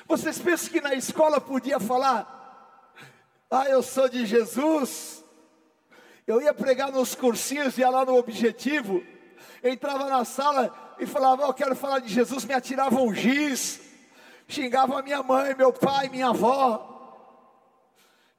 [0.06, 2.94] Vocês pensam que na escola podia falar,
[3.50, 5.24] ah, eu sou de Jesus?
[6.24, 9.02] Eu ia pregar nos cursinhos, ia lá no objetivo,
[9.62, 13.80] entrava na sala e falava, oh, eu quero falar de Jesus, me atiravam um giz,
[14.46, 16.90] xingavam a minha mãe, meu pai, minha avó.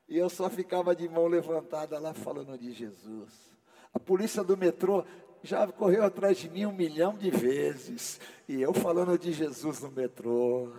[0.08, 3.52] E eu só ficava de mão levantada lá falando de Jesus.
[3.94, 5.04] A polícia do metrô
[5.44, 9.92] já correu atrás de mim um milhão de vezes, e eu falando de Jesus no
[9.92, 10.72] metrô.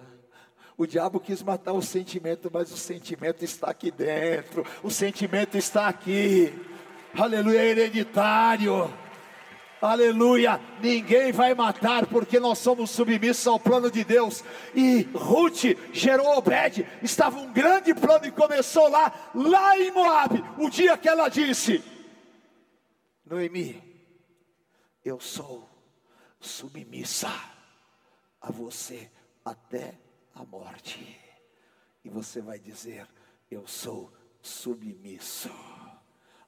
[0.77, 5.87] O diabo quis matar o sentimento, mas o sentimento está aqui dentro, o sentimento está
[5.87, 6.53] aqui,
[7.17, 8.93] aleluia, hereditário.
[9.83, 14.43] Aleluia, ninguém vai matar porque nós somos submissos ao plano de Deus.
[14.75, 20.71] E Ruth gerou Obed, estava um grande plano e começou lá, lá em Moab, o
[20.71, 21.85] dia que ela disse:
[23.27, 23.94] Noemi,
[25.05, 25.69] eu sou
[26.41, 27.29] submissa
[28.41, 29.11] a você
[29.45, 29.99] até
[30.35, 31.21] a morte.
[32.03, 33.07] E você vai dizer:
[33.51, 35.51] Eu sou submisso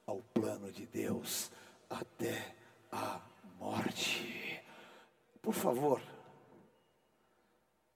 [0.07, 1.51] ao plano de Deus
[1.89, 2.57] até
[2.91, 3.21] a
[3.59, 4.65] morte.
[5.43, 6.03] Por favor,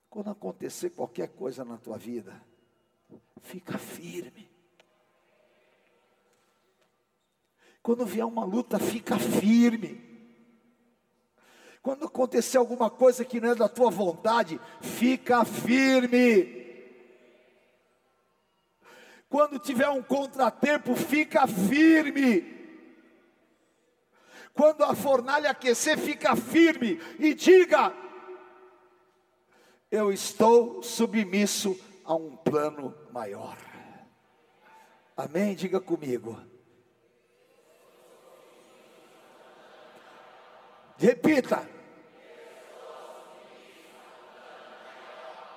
[0.08, 2.44] quando acontecer qualquer coisa na tua vida,
[3.42, 4.50] fica firme.
[7.82, 10.09] Quando vier uma luta, fica firme.
[11.82, 16.60] Quando acontecer alguma coisa que não é da tua vontade, fica firme.
[19.28, 22.58] Quando tiver um contratempo, fica firme.
[24.52, 27.94] Quando a fornalha aquecer, fica firme e diga:
[29.90, 33.56] Eu estou submisso a um plano maior.
[35.16, 35.54] Amém?
[35.54, 36.49] Diga comigo.
[41.00, 41.66] Repita.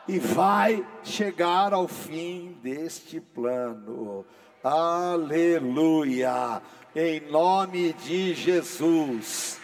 [0.07, 4.25] E vai chegar ao fim deste plano.
[4.63, 6.61] Aleluia.
[6.95, 9.59] Em nome de Jesus.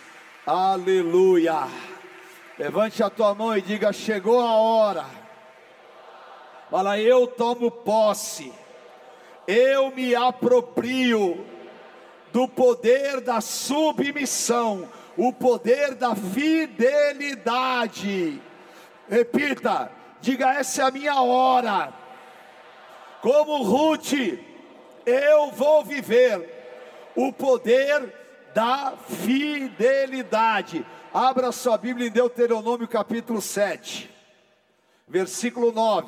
[0.46, 1.68] Aleluia.
[2.58, 5.06] Levante a tua mão e diga: Chegou a hora.
[6.70, 8.52] Fala, eu tomo posse.
[9.48, 11.46] Eu me aproprio
[12.32, 14.88] do poder da submissão,
[15.20, 18.42] o poder da fidelidade.
[19.10, 19.92] Repita,
[20.22, 21.94] diga: essa é a minha hora.
[23.22, 24.14] Como Ruth,
[25.06, 28.16] eu vou viver o poder
[28.54, 30.86] da fidelidade.
[31.14, 34.10] Abra sua Bíblia em Deuteronômio capítulo 7,
[35.06, 36.08] versículo 9.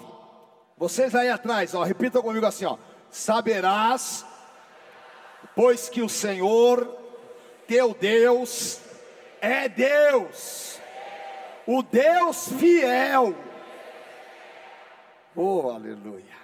[0.78, 2.78] Vocês aí atrás, ó, repitam comigo assim, ó.
[3.10, 4.26] Saberás,
[5.54, 6.98] pois que o Senhor,
[7.68, 8.80] teu Deus,
[9.42, 10.80] é Deus,
[11.66, 13.36] o Deus fiel.
[15.36, 16.42] Oh, aleluia.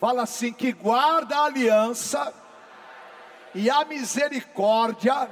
[0.00, 2.32] Fala assim: que guarda a aliança
[3.54, 5.28] e a misericórdia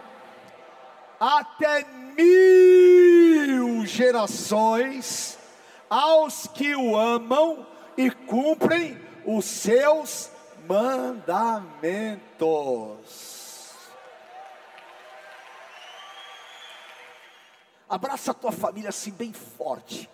[1.18, 5.38] até mil gerações
[5.88, 7.66] aos que o amam
[7.96, 10.30] e cumprem os seus
[10.68, 13.37] mandamentos.
[17.88, 20.10] Abraça a tua família assim bem forte.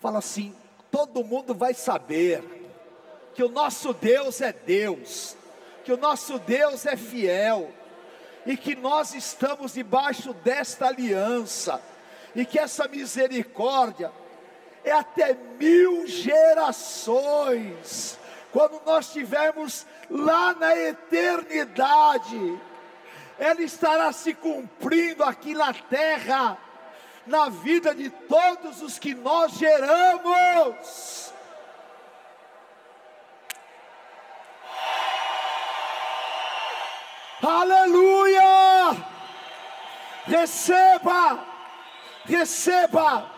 [0.00, 0.54] Fala assim:
[0.90, 2.42] todo mundo vai saber
[3.34, 5.36] que o nosso Deus é Deus,
[5.84, 7.70] que o nosso Deus é fiel,
[8.46, 11.82] e que nós estamos debaixo desta aliança,
[12.34, 14.10] e que essa misericórdia
[14.84, 17.18] é até mil gerações,
[18.52, 22.60] quando nós estivermos lá na eternidade,
[23.38, 26.56] ela estará se cumprindo aqui na terra,
[27.26, 31.32] na vida de todos os que nós geramos.
[37.42, 39.14] Aleluia!
[40.26, 41.44] Receba,
[42.24, 43.30] receba,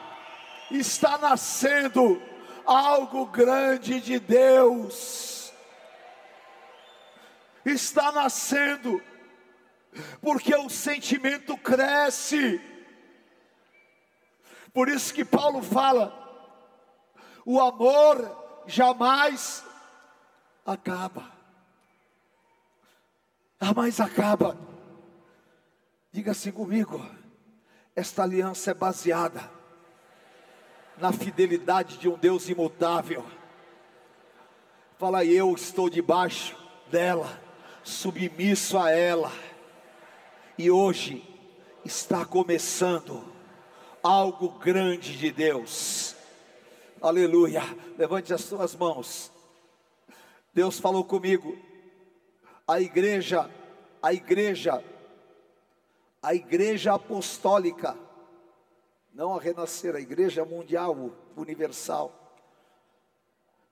[0.70, 2.22] está nascendo
[2.64, 5.52] algo grande de Deus,
[7.64, 9.02] está nascendo,
[10.20, 12.60] porque o sentimento cresce,
[14.72, 16.12] por isso que Paulo fala:
[17.44, 19.64] o amor jamais
[20.64, 21.36] acaba
[23.60, 24.56] jamais acaba.
[26.12, 27.04] Diga assim comigo:
[27.94, 29.50] esta aliança é baseada
[30.96, 33.24] na fidelidade de um Deus imutável.
[34.98, 36.56] Fala, eu estou debaixo
[36.90, 37.38] dela,
[37.82, 39.30] submisso a ela,
[40.58, 41.22] e hoje
[41.84, 43.22] está começando
[44.02, 46.16] algo grande de Deus.
[47.00, 47.62] Aleluia.
[47.98, 49.30] Levante as suas mãos.
[50.54, 51.56] Deus falou comigo
[52.66, 53.50] a igreja,
[54.02, 54.82] a igreja,
[56.22, 57.96] a igreja apostólica,
[59.12, 62.12] não a renascer, a igreja mundial, universal,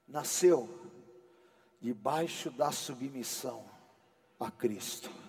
[0.06, 0.68] nasceu
[1.80, 3.64] debaixo da submissão
[4.38, 5.23] a Cristo.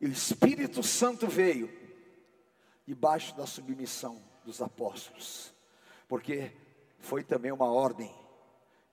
[0.00, 1.70] E o Espírito Santo veio
[2.86, 5.54] debaixo da submissão dos apóstolos,
[6.08, 6.52] porque
[6.98, 8.10] foi também uma ordem,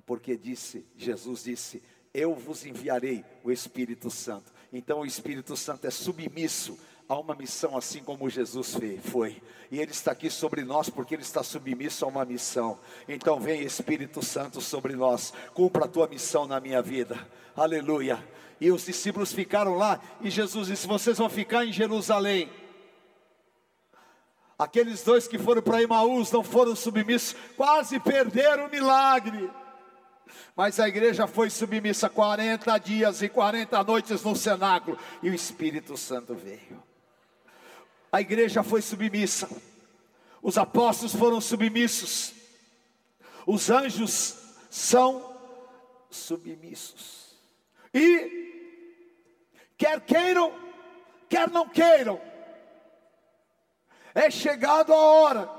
[0.05, 1.81] porque disse, Jesus disse:
[2.13, 4.51] eu vos enviarei o Espírito Santo.
[4.73, 6.77] Então o Espírito Santo é submisso
[7.09, 9.41] a uma missão assim como Jesus foi.
[9.71, 12.77] E ele está aqui sobre nós porque ele está submisso a uma missão.
[13.07, 15.33] Então vem Espírito Santo sobre nós.
[15.53, 17.17] Cumpra a tua missão na minha vida.
[17.55, 18.23] Aleluia.
[18.59, 22.49] E os discípulos ficaram lá e Jesus disse: "Vocês vão ficar em Jerusalém".
[24.59, 29.51] Aqueles dois que foram para Emaús não foram submissos, quase perderam o milagre.
[30.55, 35.95] Mas a igreja foi submissa 40 dias e 40 noites no cenáculo e o Espírito
[35.95, 36.87] Santo veio.
[38.11, 39.49] A igreja foi submissa.
[40.41, 42.33] Os apóstolos foram submissos.
[43.45, 44.37] Os anjos
[44.69, 45.37] são
[46.09, 47.35] submissos.
[47.93, 48.47] E
[49.77, 50.53] quer queiram,
[51.29, 52.19] quer não queiram,
[54.13, 55.49] é chegado a hora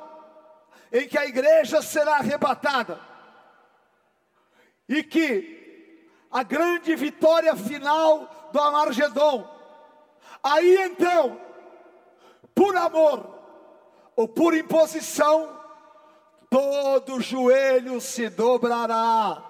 [0.92, 3.01] em que a igreja será arrebatada
[4.88, 9.49] e que a grande vitória final do Amargedon,
[10.42, 11.40] aí então,
[12.59, 13.24] por amor
[14.16, 15.48] ou por imposição,
[16.50, 19.40] todo joelho se dobrará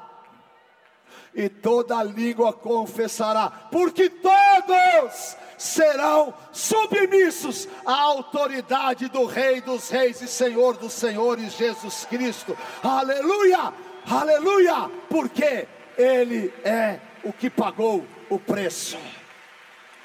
[1.35, 10.29] e toda língua confessará, porque todos serão submissos à autoridade do Rei dos Reis e
[10.29, 12.57] Senhor dos Senhores Jesus Cristo.
[12.83, 13.73] Aleluia!
[14.07, 14.91] Aleluia!
[15.09, 18.99] Porque Ele é o que pagou o preço.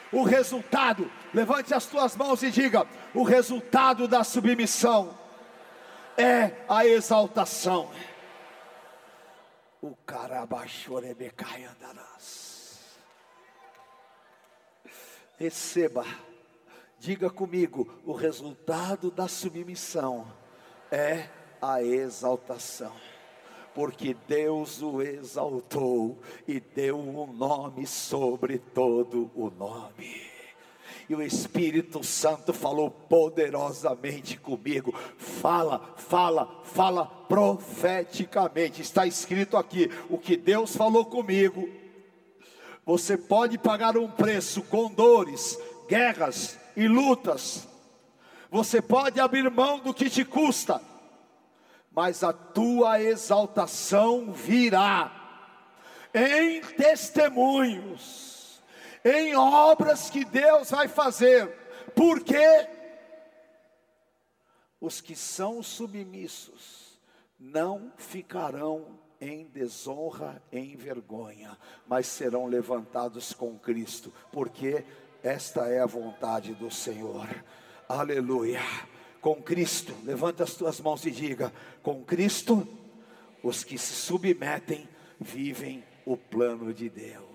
[0.09, 5.17] O resultado, levante as tuas mãos e diga: o resultado da submissão
[6.17, 7.89] é a exaltação.
[9.81, 12.97] O carabachorebecai andarás.
[15.37, 16.05] Receba,
[16.99, 20.27] diga comigo: o resultado da submissão
[20.91, 21.27] é
[21.61, 22.93] a exaltação
[23.73, 30.32] porque Deus o exaltou e deu um nome sobre todo o nome.
[31.09, 34.93] E o Espírito Santo falou poderosamente comigo.
[35.17, 38.81] Fala, fala, fala profeticamente.
[38.81, 41.69] Está escrito aqui: o que Deus falou comigo,
[42.85, 47.67] você pode pagar um preço com dores, guerras e lutas.
[48.51, 50.79] Você pode abrir mão do que te custa,
[51.91, 55.23] mas a tua exaltação virá
[56.13, 58.32] em testemunhos,
[59.03, 61.47] em obras que Deus vai fazer,
[61.95, 62.67] porque
[64.79, 66.99] os que são submissos
[67.39, 74.85] não ficarão em desonra, em vergonha, mas serão levantados com Cristo, porque
[75.21, 77.27] esta é a vontade do Senhor.
[77.87, 78.61] Aleluia.
[79.21, 82.67] Com Cristo, levanta as tuas mãos e diga: com Cristo,
[83.41, 84.87] os que se submetem
[85.19, 87.32] vivem o plano de Deus.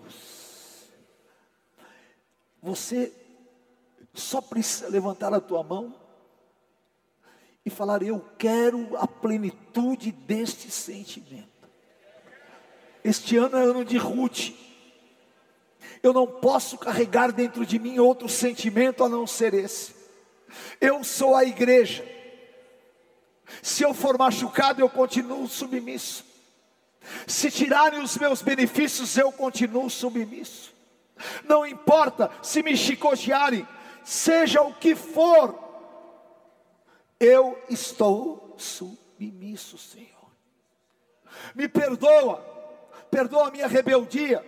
[2.63, 3.13] Você
[4.15, 5.95] só precisa levantar a tua mão
[7.65, 11.49] e falar: Eu quero a plenitude deste sentimento.
[13.05, 14.53] Este ano é ano de Ruth.
[16.03, 19.95] Eu não posso carregar dentro de mim outro sentimento a não ser esse.
[20.81, 22.05] Eu sou a igreja.
[23.63, 26.25] Se eu for machucado, eu continuo submisso.
[27.27, 30.75] Se tirarem os meus benefícios, eu continuo submisso.
[31.45, 33.67] Não importa se me chicotearem,
[34.05, 35.59] seja o que for,
[37.19, 40.09] eu estou submisso, Senhor.
[41.55, 42.49] Me perdoa
[43.11, 44.45] perdoa a minha rebeldia,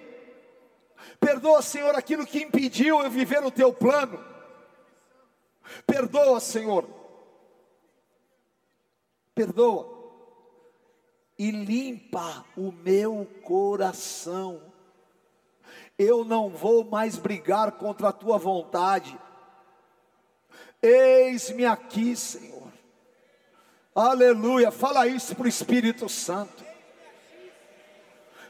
[1.19, 4.23] perdoa, Senhor, aquilo que impediu eu viver o teu plano,
[5.87, 6.89] perdoa, Senhor,
[9.35, 9.99] perdoa,
[11.39, 14.70] e limpa o meu coração.
[16.03, 19.19] Eu não vou mais brigar contra a tua vontade.
[20.81, 22.73] Eis-me aqui, Senhor.
[23.95, 24.71] Aleluia.
[24.71, 26.65] Fala isso para o Espírito Santo.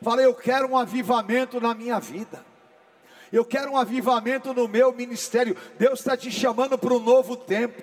[0.00, 2.46] Falei, eu quero um avivamento na minha vida.
[3.32, 5.56] Eu quero um avivamento no meu ministério.
[5.76, 7.82] Deus está te chamando para um novo tempo.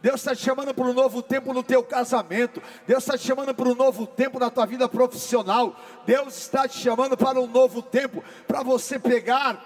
[0.00, 2.62] Deus está te chamando para um novo tempo no teu casamento.
[2.86, 5.74] Deus está te chamando para um novo tempo na tua vida profissional.
[6.04, 9.62] Deus está te chamando para um novo tempo para você pegar.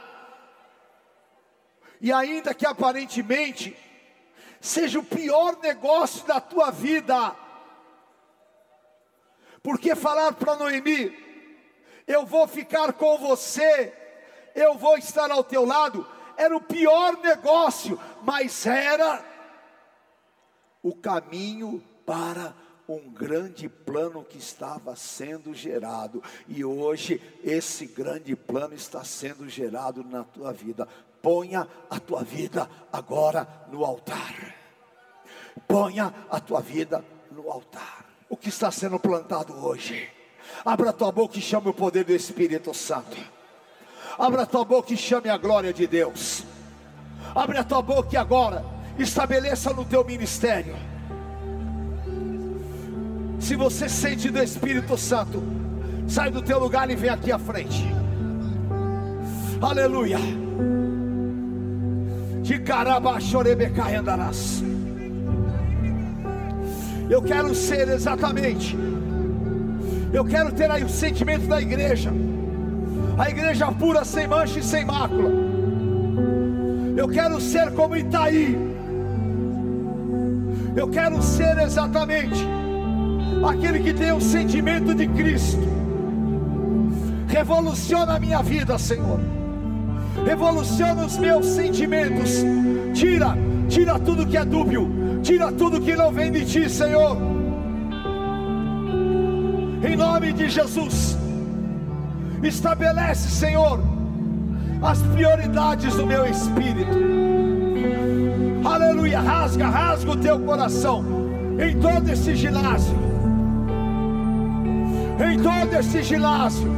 [2.01, 3.77] E ainda que aparentemente
[4.61, 7.35] seja o pior negócio da tua vida,
[9.63, 11.17] porque falar para Noemi,
[12.07, 13.93] eu vou ficar com você,
[14.55, 16.07] eu vou estar ao teu lado,
[16.37, 19.23] era o pior negócio, mas era
[20.83, 22.55] o caminho para
[22.89, 30.03] um grande plano que estava sendo gerado, e hoje esse grande plano está sendo gerado
[30.03, 30.89] na tua vida.
[31.21, 34.55] Ponha a tua vida agora no altar.
[35.67, 40.09] Ponha a tua vida no altar o que está sendo plantado hoje.
[40.65, 43.17] Abra tua boca e chame o poder do Espírito Santo.
[44.19, 46.45] Abra tua boca e chame a glória de Deus.
[47.35, 48.65] Abre a tua boca e agora
[48.99, 50.75] estabeleça no teu ministério.
[53.39, 55.43] Se você sente do Espírito Santo,
[56.07, 57.87] sai do teu lugar e vem aqui à frente.
[59.61, 60.19] Aleluia.
[62.43, 64.63] De caraba chorebecai andarás.
[67.09, 68.77] Eu quero ser exatamente.
[70.13, 72.11] Eu quero ter aí o sentimento da igreja.
[73.19, 75.31] A igreja pura, sem mancha e sem mácula.
[76.97, 78.57] Eu quero ser como Itaí.
[80.77, 82.47] Eu quero ser exatamente
[83.49, 85.61] aquele que tem o sentimento de Cristo.
[87.29, 89.21] Revoluciona a minha vida, Senhor.
[90.25, 92.45] Revoluciona os meus sentimentos.
[92.95, 93.37] Tira,
[93.69, 95.21] tira tudo que é dúbio.
[95.23, 97.17] Tira tudo que não vem de ti, Senhor.
[99.83, 101.17] Em nome de Jesus.
[102.43, 103.81] Estabelece, Senhor,
[104.83, 107.38] as prioridades do meu espírito.
[108.79, 109.19] Aleluia.
[109.19, 111.05] Rasga, rasga o teu coração
[111.59, 112.97] em todo esse ginásio.
[115.19, 116.71] Em todo esse ginásio.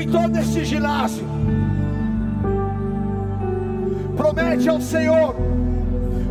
[0.00, 1.26] Em todo esse ginásio.
[4.16, 5.34] Promete ao Senhor.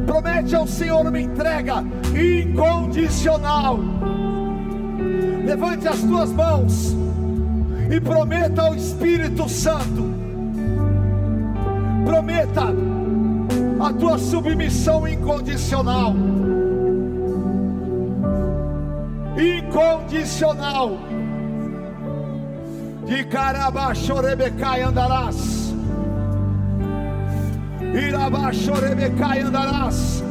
[0.06, 1.84] Promete ao Senhor uma entrega
[2.16, 3.78] incondicional.
[5.46, 6.96] Levante as tuas mãos
[7.94, 10.10] e prometa ao Espírito Santo.
[12.06, 12.91] Prometa
[13.82, 16.14] a tua submissão incondicional.
[19.36, 21.00] Incondicional.
[23.08, 25.74] De Carabachorebecai andarás.
[27.92, 30.24] Irabachorebecai andarás.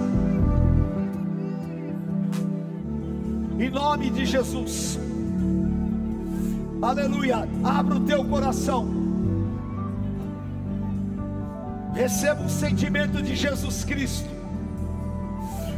[3.58, 4.98] Em nome de Jesus.
[6.80, 7.48] Aleluia.
[7.64, 8.99] Abra o teu coração.
[12.00, 14.30] Receba o sentimento de Jesus Cristo.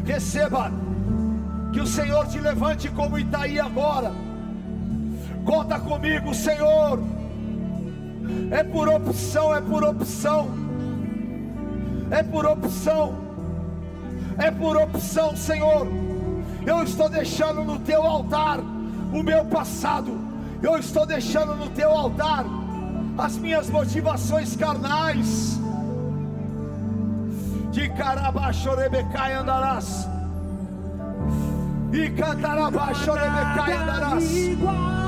[0.04, 0.70] Receba
[1.72, 4.12] que o Senhor te levante como Itaí agora.
[5.44, 7.02] Conta comigo, Senhor.
[8.52, 10.48] É por opção, é por opção.
[12.10, 13.16] É por opção.
[14.38, 15.88] É por opção, Senhor.
[16.64, 18.60] Eu estou deixando no teu altar
[19.12, 22.44] o meu passado eu estou deixando no teu altar
[23.18, 25.60] as minhas motivações carnais.
[27.72, 30.06] De carabachorebecai andarás.
[31.90, 35.01] E cantarabachorebecai andarás.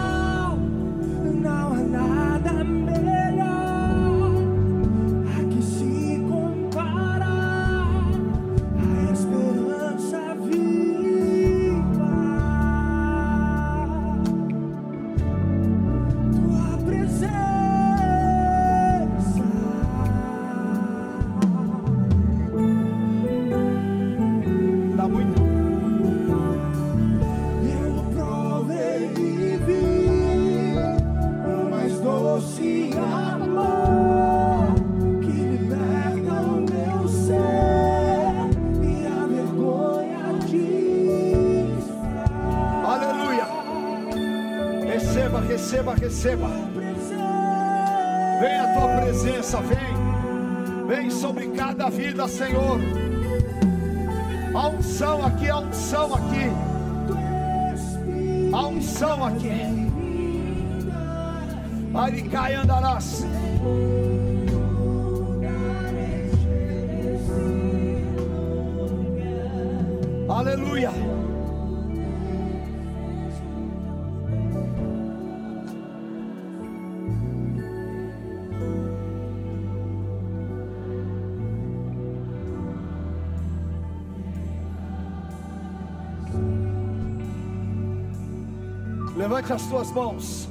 [89.16, 90.48] Levante as suas mãos.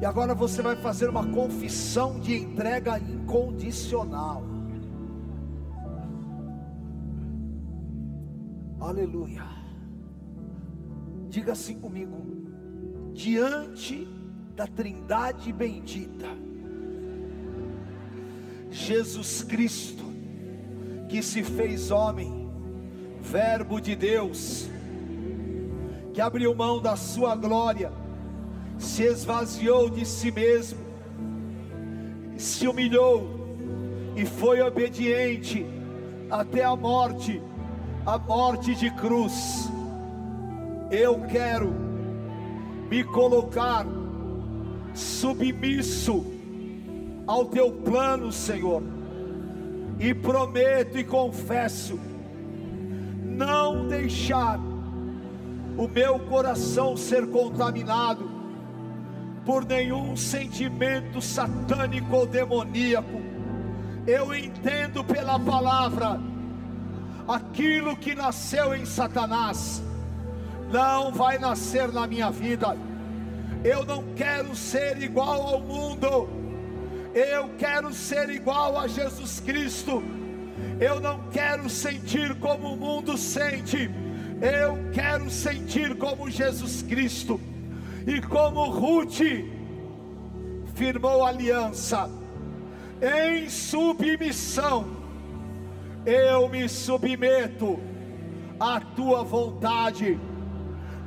[0.00, 4.42] E agora você vai fazer uma confissão de entrega incondicional.
[8.80, 9.44] Aleluia.
[11.28, 12.16] Diga assim comigo:
[13.12, 14.08] diante
[14.56, 16.26] da Trindade bendita,
[18.68, 20.04] Jesus Cristo,
[21.08, 22.50] que se fez homem,
[23.20, 24.68] Verbo de Deus,
[26.12, 27.92] que abriu mão da sua glória,
[28.78, 30.80] se esvaziou de si mesmo,
[32.36, 33.28] se humilhou
[34.16, 35.66] e foi obediente
[36.30, 37.40] até a morte
[38.04, 39.70] a morte de cruz.
[40.90, 41.72] Eu quero
[42.90, 43.86] me colocar
[44.92, 46.24] submisso
[47.26, 48.82] ao teu plano, Senhor,
[49.98, 51.98] e prometo e confesso
[53.22, 54.60] não deixar
[55.76, 58.30] o meu coração ser contaminado
[59.44, 63.20] por nenhum sentimento satânico ou demoníaco.
[64.06, 66.20] Eu entendo pela palavra
[67.26, 69.82] aquilo que nasceu em Satanás
[70.72, 72.76] não vai nascer na minha vida.
[73.62, 76.28] Eu não quero ser igual ao mundo.
[77.14, 80.02] Eu quero ser igual a Jesus Cristo.
[80.80, 83.90] Eu não quero sentir como o mundo sente.
[84.42, 87.40] Eu quero sentir como Jesus Cristo.
[88.04, 89.20] E como Ruth
[90.74, 92.10] firmou aliança
[93.00, 94.96] em submissão,
[96.04, 97.78] eu me submeto
[98.58, 100.18] à tua vontade,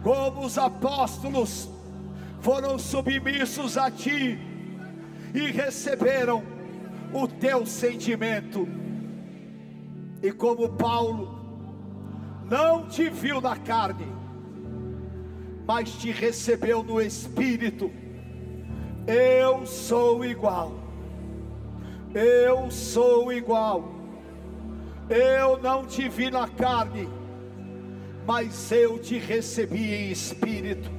[0.02, 1.70] como os apóstolos
[2.40, 4.40] foram submissos a ti
[5.34, 6.42] e receberam
[7.14, 8.66] o teu sentimento.
[10.24, 11.45] E como Paulo
[12.50, 14.08] não te viu na carne,
[15.68, 17.92] mas te recebeu no espírito,
[19.08, 20.74] eu sou igual.
[22.14, 23.92] Eu sou igual.
[25.10, 27.10] Eu não te vi na carne,
[28.26, 30.90] mas eu te recebi em espírito.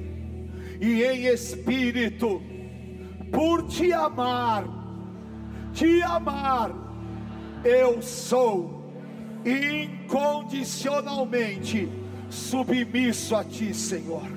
[0.79, 2.41] E em espírito,
[3.31, 4.65] por te amar,
[5.73, 6.71] te amar,
[7.65, 8.76] eu sou
[9.47, 11.89] incondicionalmente
[12.29, 14.29] submisso a ti, Senhor.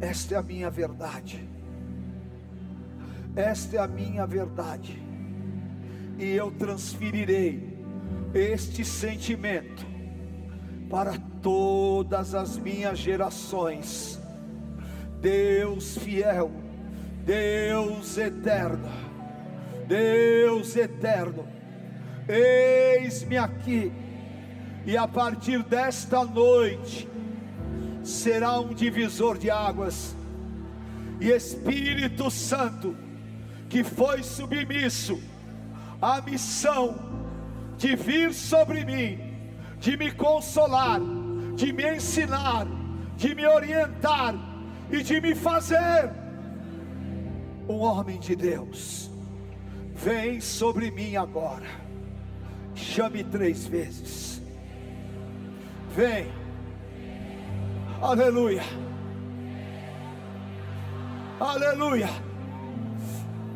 [0.00, 1.48] Esta é a minha verdade.
[3.34, 5.02] Esta é a minha verdade.
[6.18, 7.72] E eu transferirei
[8.34, 9.86] este sentimento
[10.90, 14.20] para todas as minhas gerações.
[15.20, 16.50] Deus fiel,
[17.24, 18.90] Deus eterno,
[19.86, 21.46] Deus eterno,
[22.28, 23.92] eis-me aqui,
[24.84, 27.08] e a partir desta noite
[28.02, 30.16] será um divisor de águas,
[31.20, 32.96] e Espírito Santo,
[33.68, 35.22] que foi submisso
[36.00, 36.96] à missão
[37.78, 39.18] de vir sobre mim,
[39.78, 41.00] de me consolar,
[41.54, 42.66] de me ensinar,
[43.16, 44.34] de me orientar
[44.90, 46.10] e de me fazer
[47.68, 49.10] um homem de Deus.
[49.94, 51.66] Vem sobre mim agora,
[52.74, 54.42] chame três vezes.
[55.94, 56.26] Vem,
[58.00, 58.62] aleluia,
[61.38, 62.08] aleluia,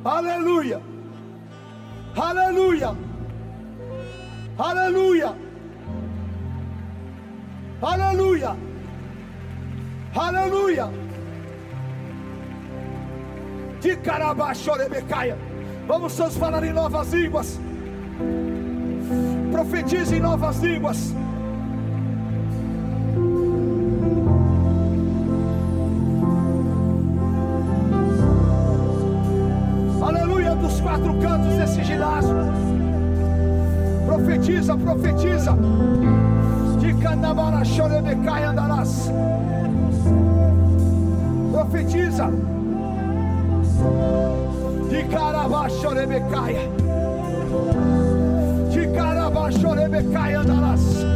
[0.04, 0.82] aleluia,
[2.14, 2.96] aleluia,
[4.58, 5.36] aleluia,
[7.80, 8.56] aleluia,
[10.14, 10.90] aleluia.
[13.80, 15.38] De carabachorebecaia.
[15.86, 17.60] Vamos todos falar em novas línguas.
[19.56, 21.14] Profetize em novas línguas.
[30.02, 32.36] Aleluia dos quatro cantos desse ginásio.
[34.04, 35.56] Profetiza, profetiza.
[36.78, 39.10] De canabara chorebecai andarás.
[41.50, 42.30] Profetiza.
[44.90, 46.60] De carabaixo rebecaia.
[46.60, 48.05] De
[49.46, 51.15] carabaixo rebecaia andarás.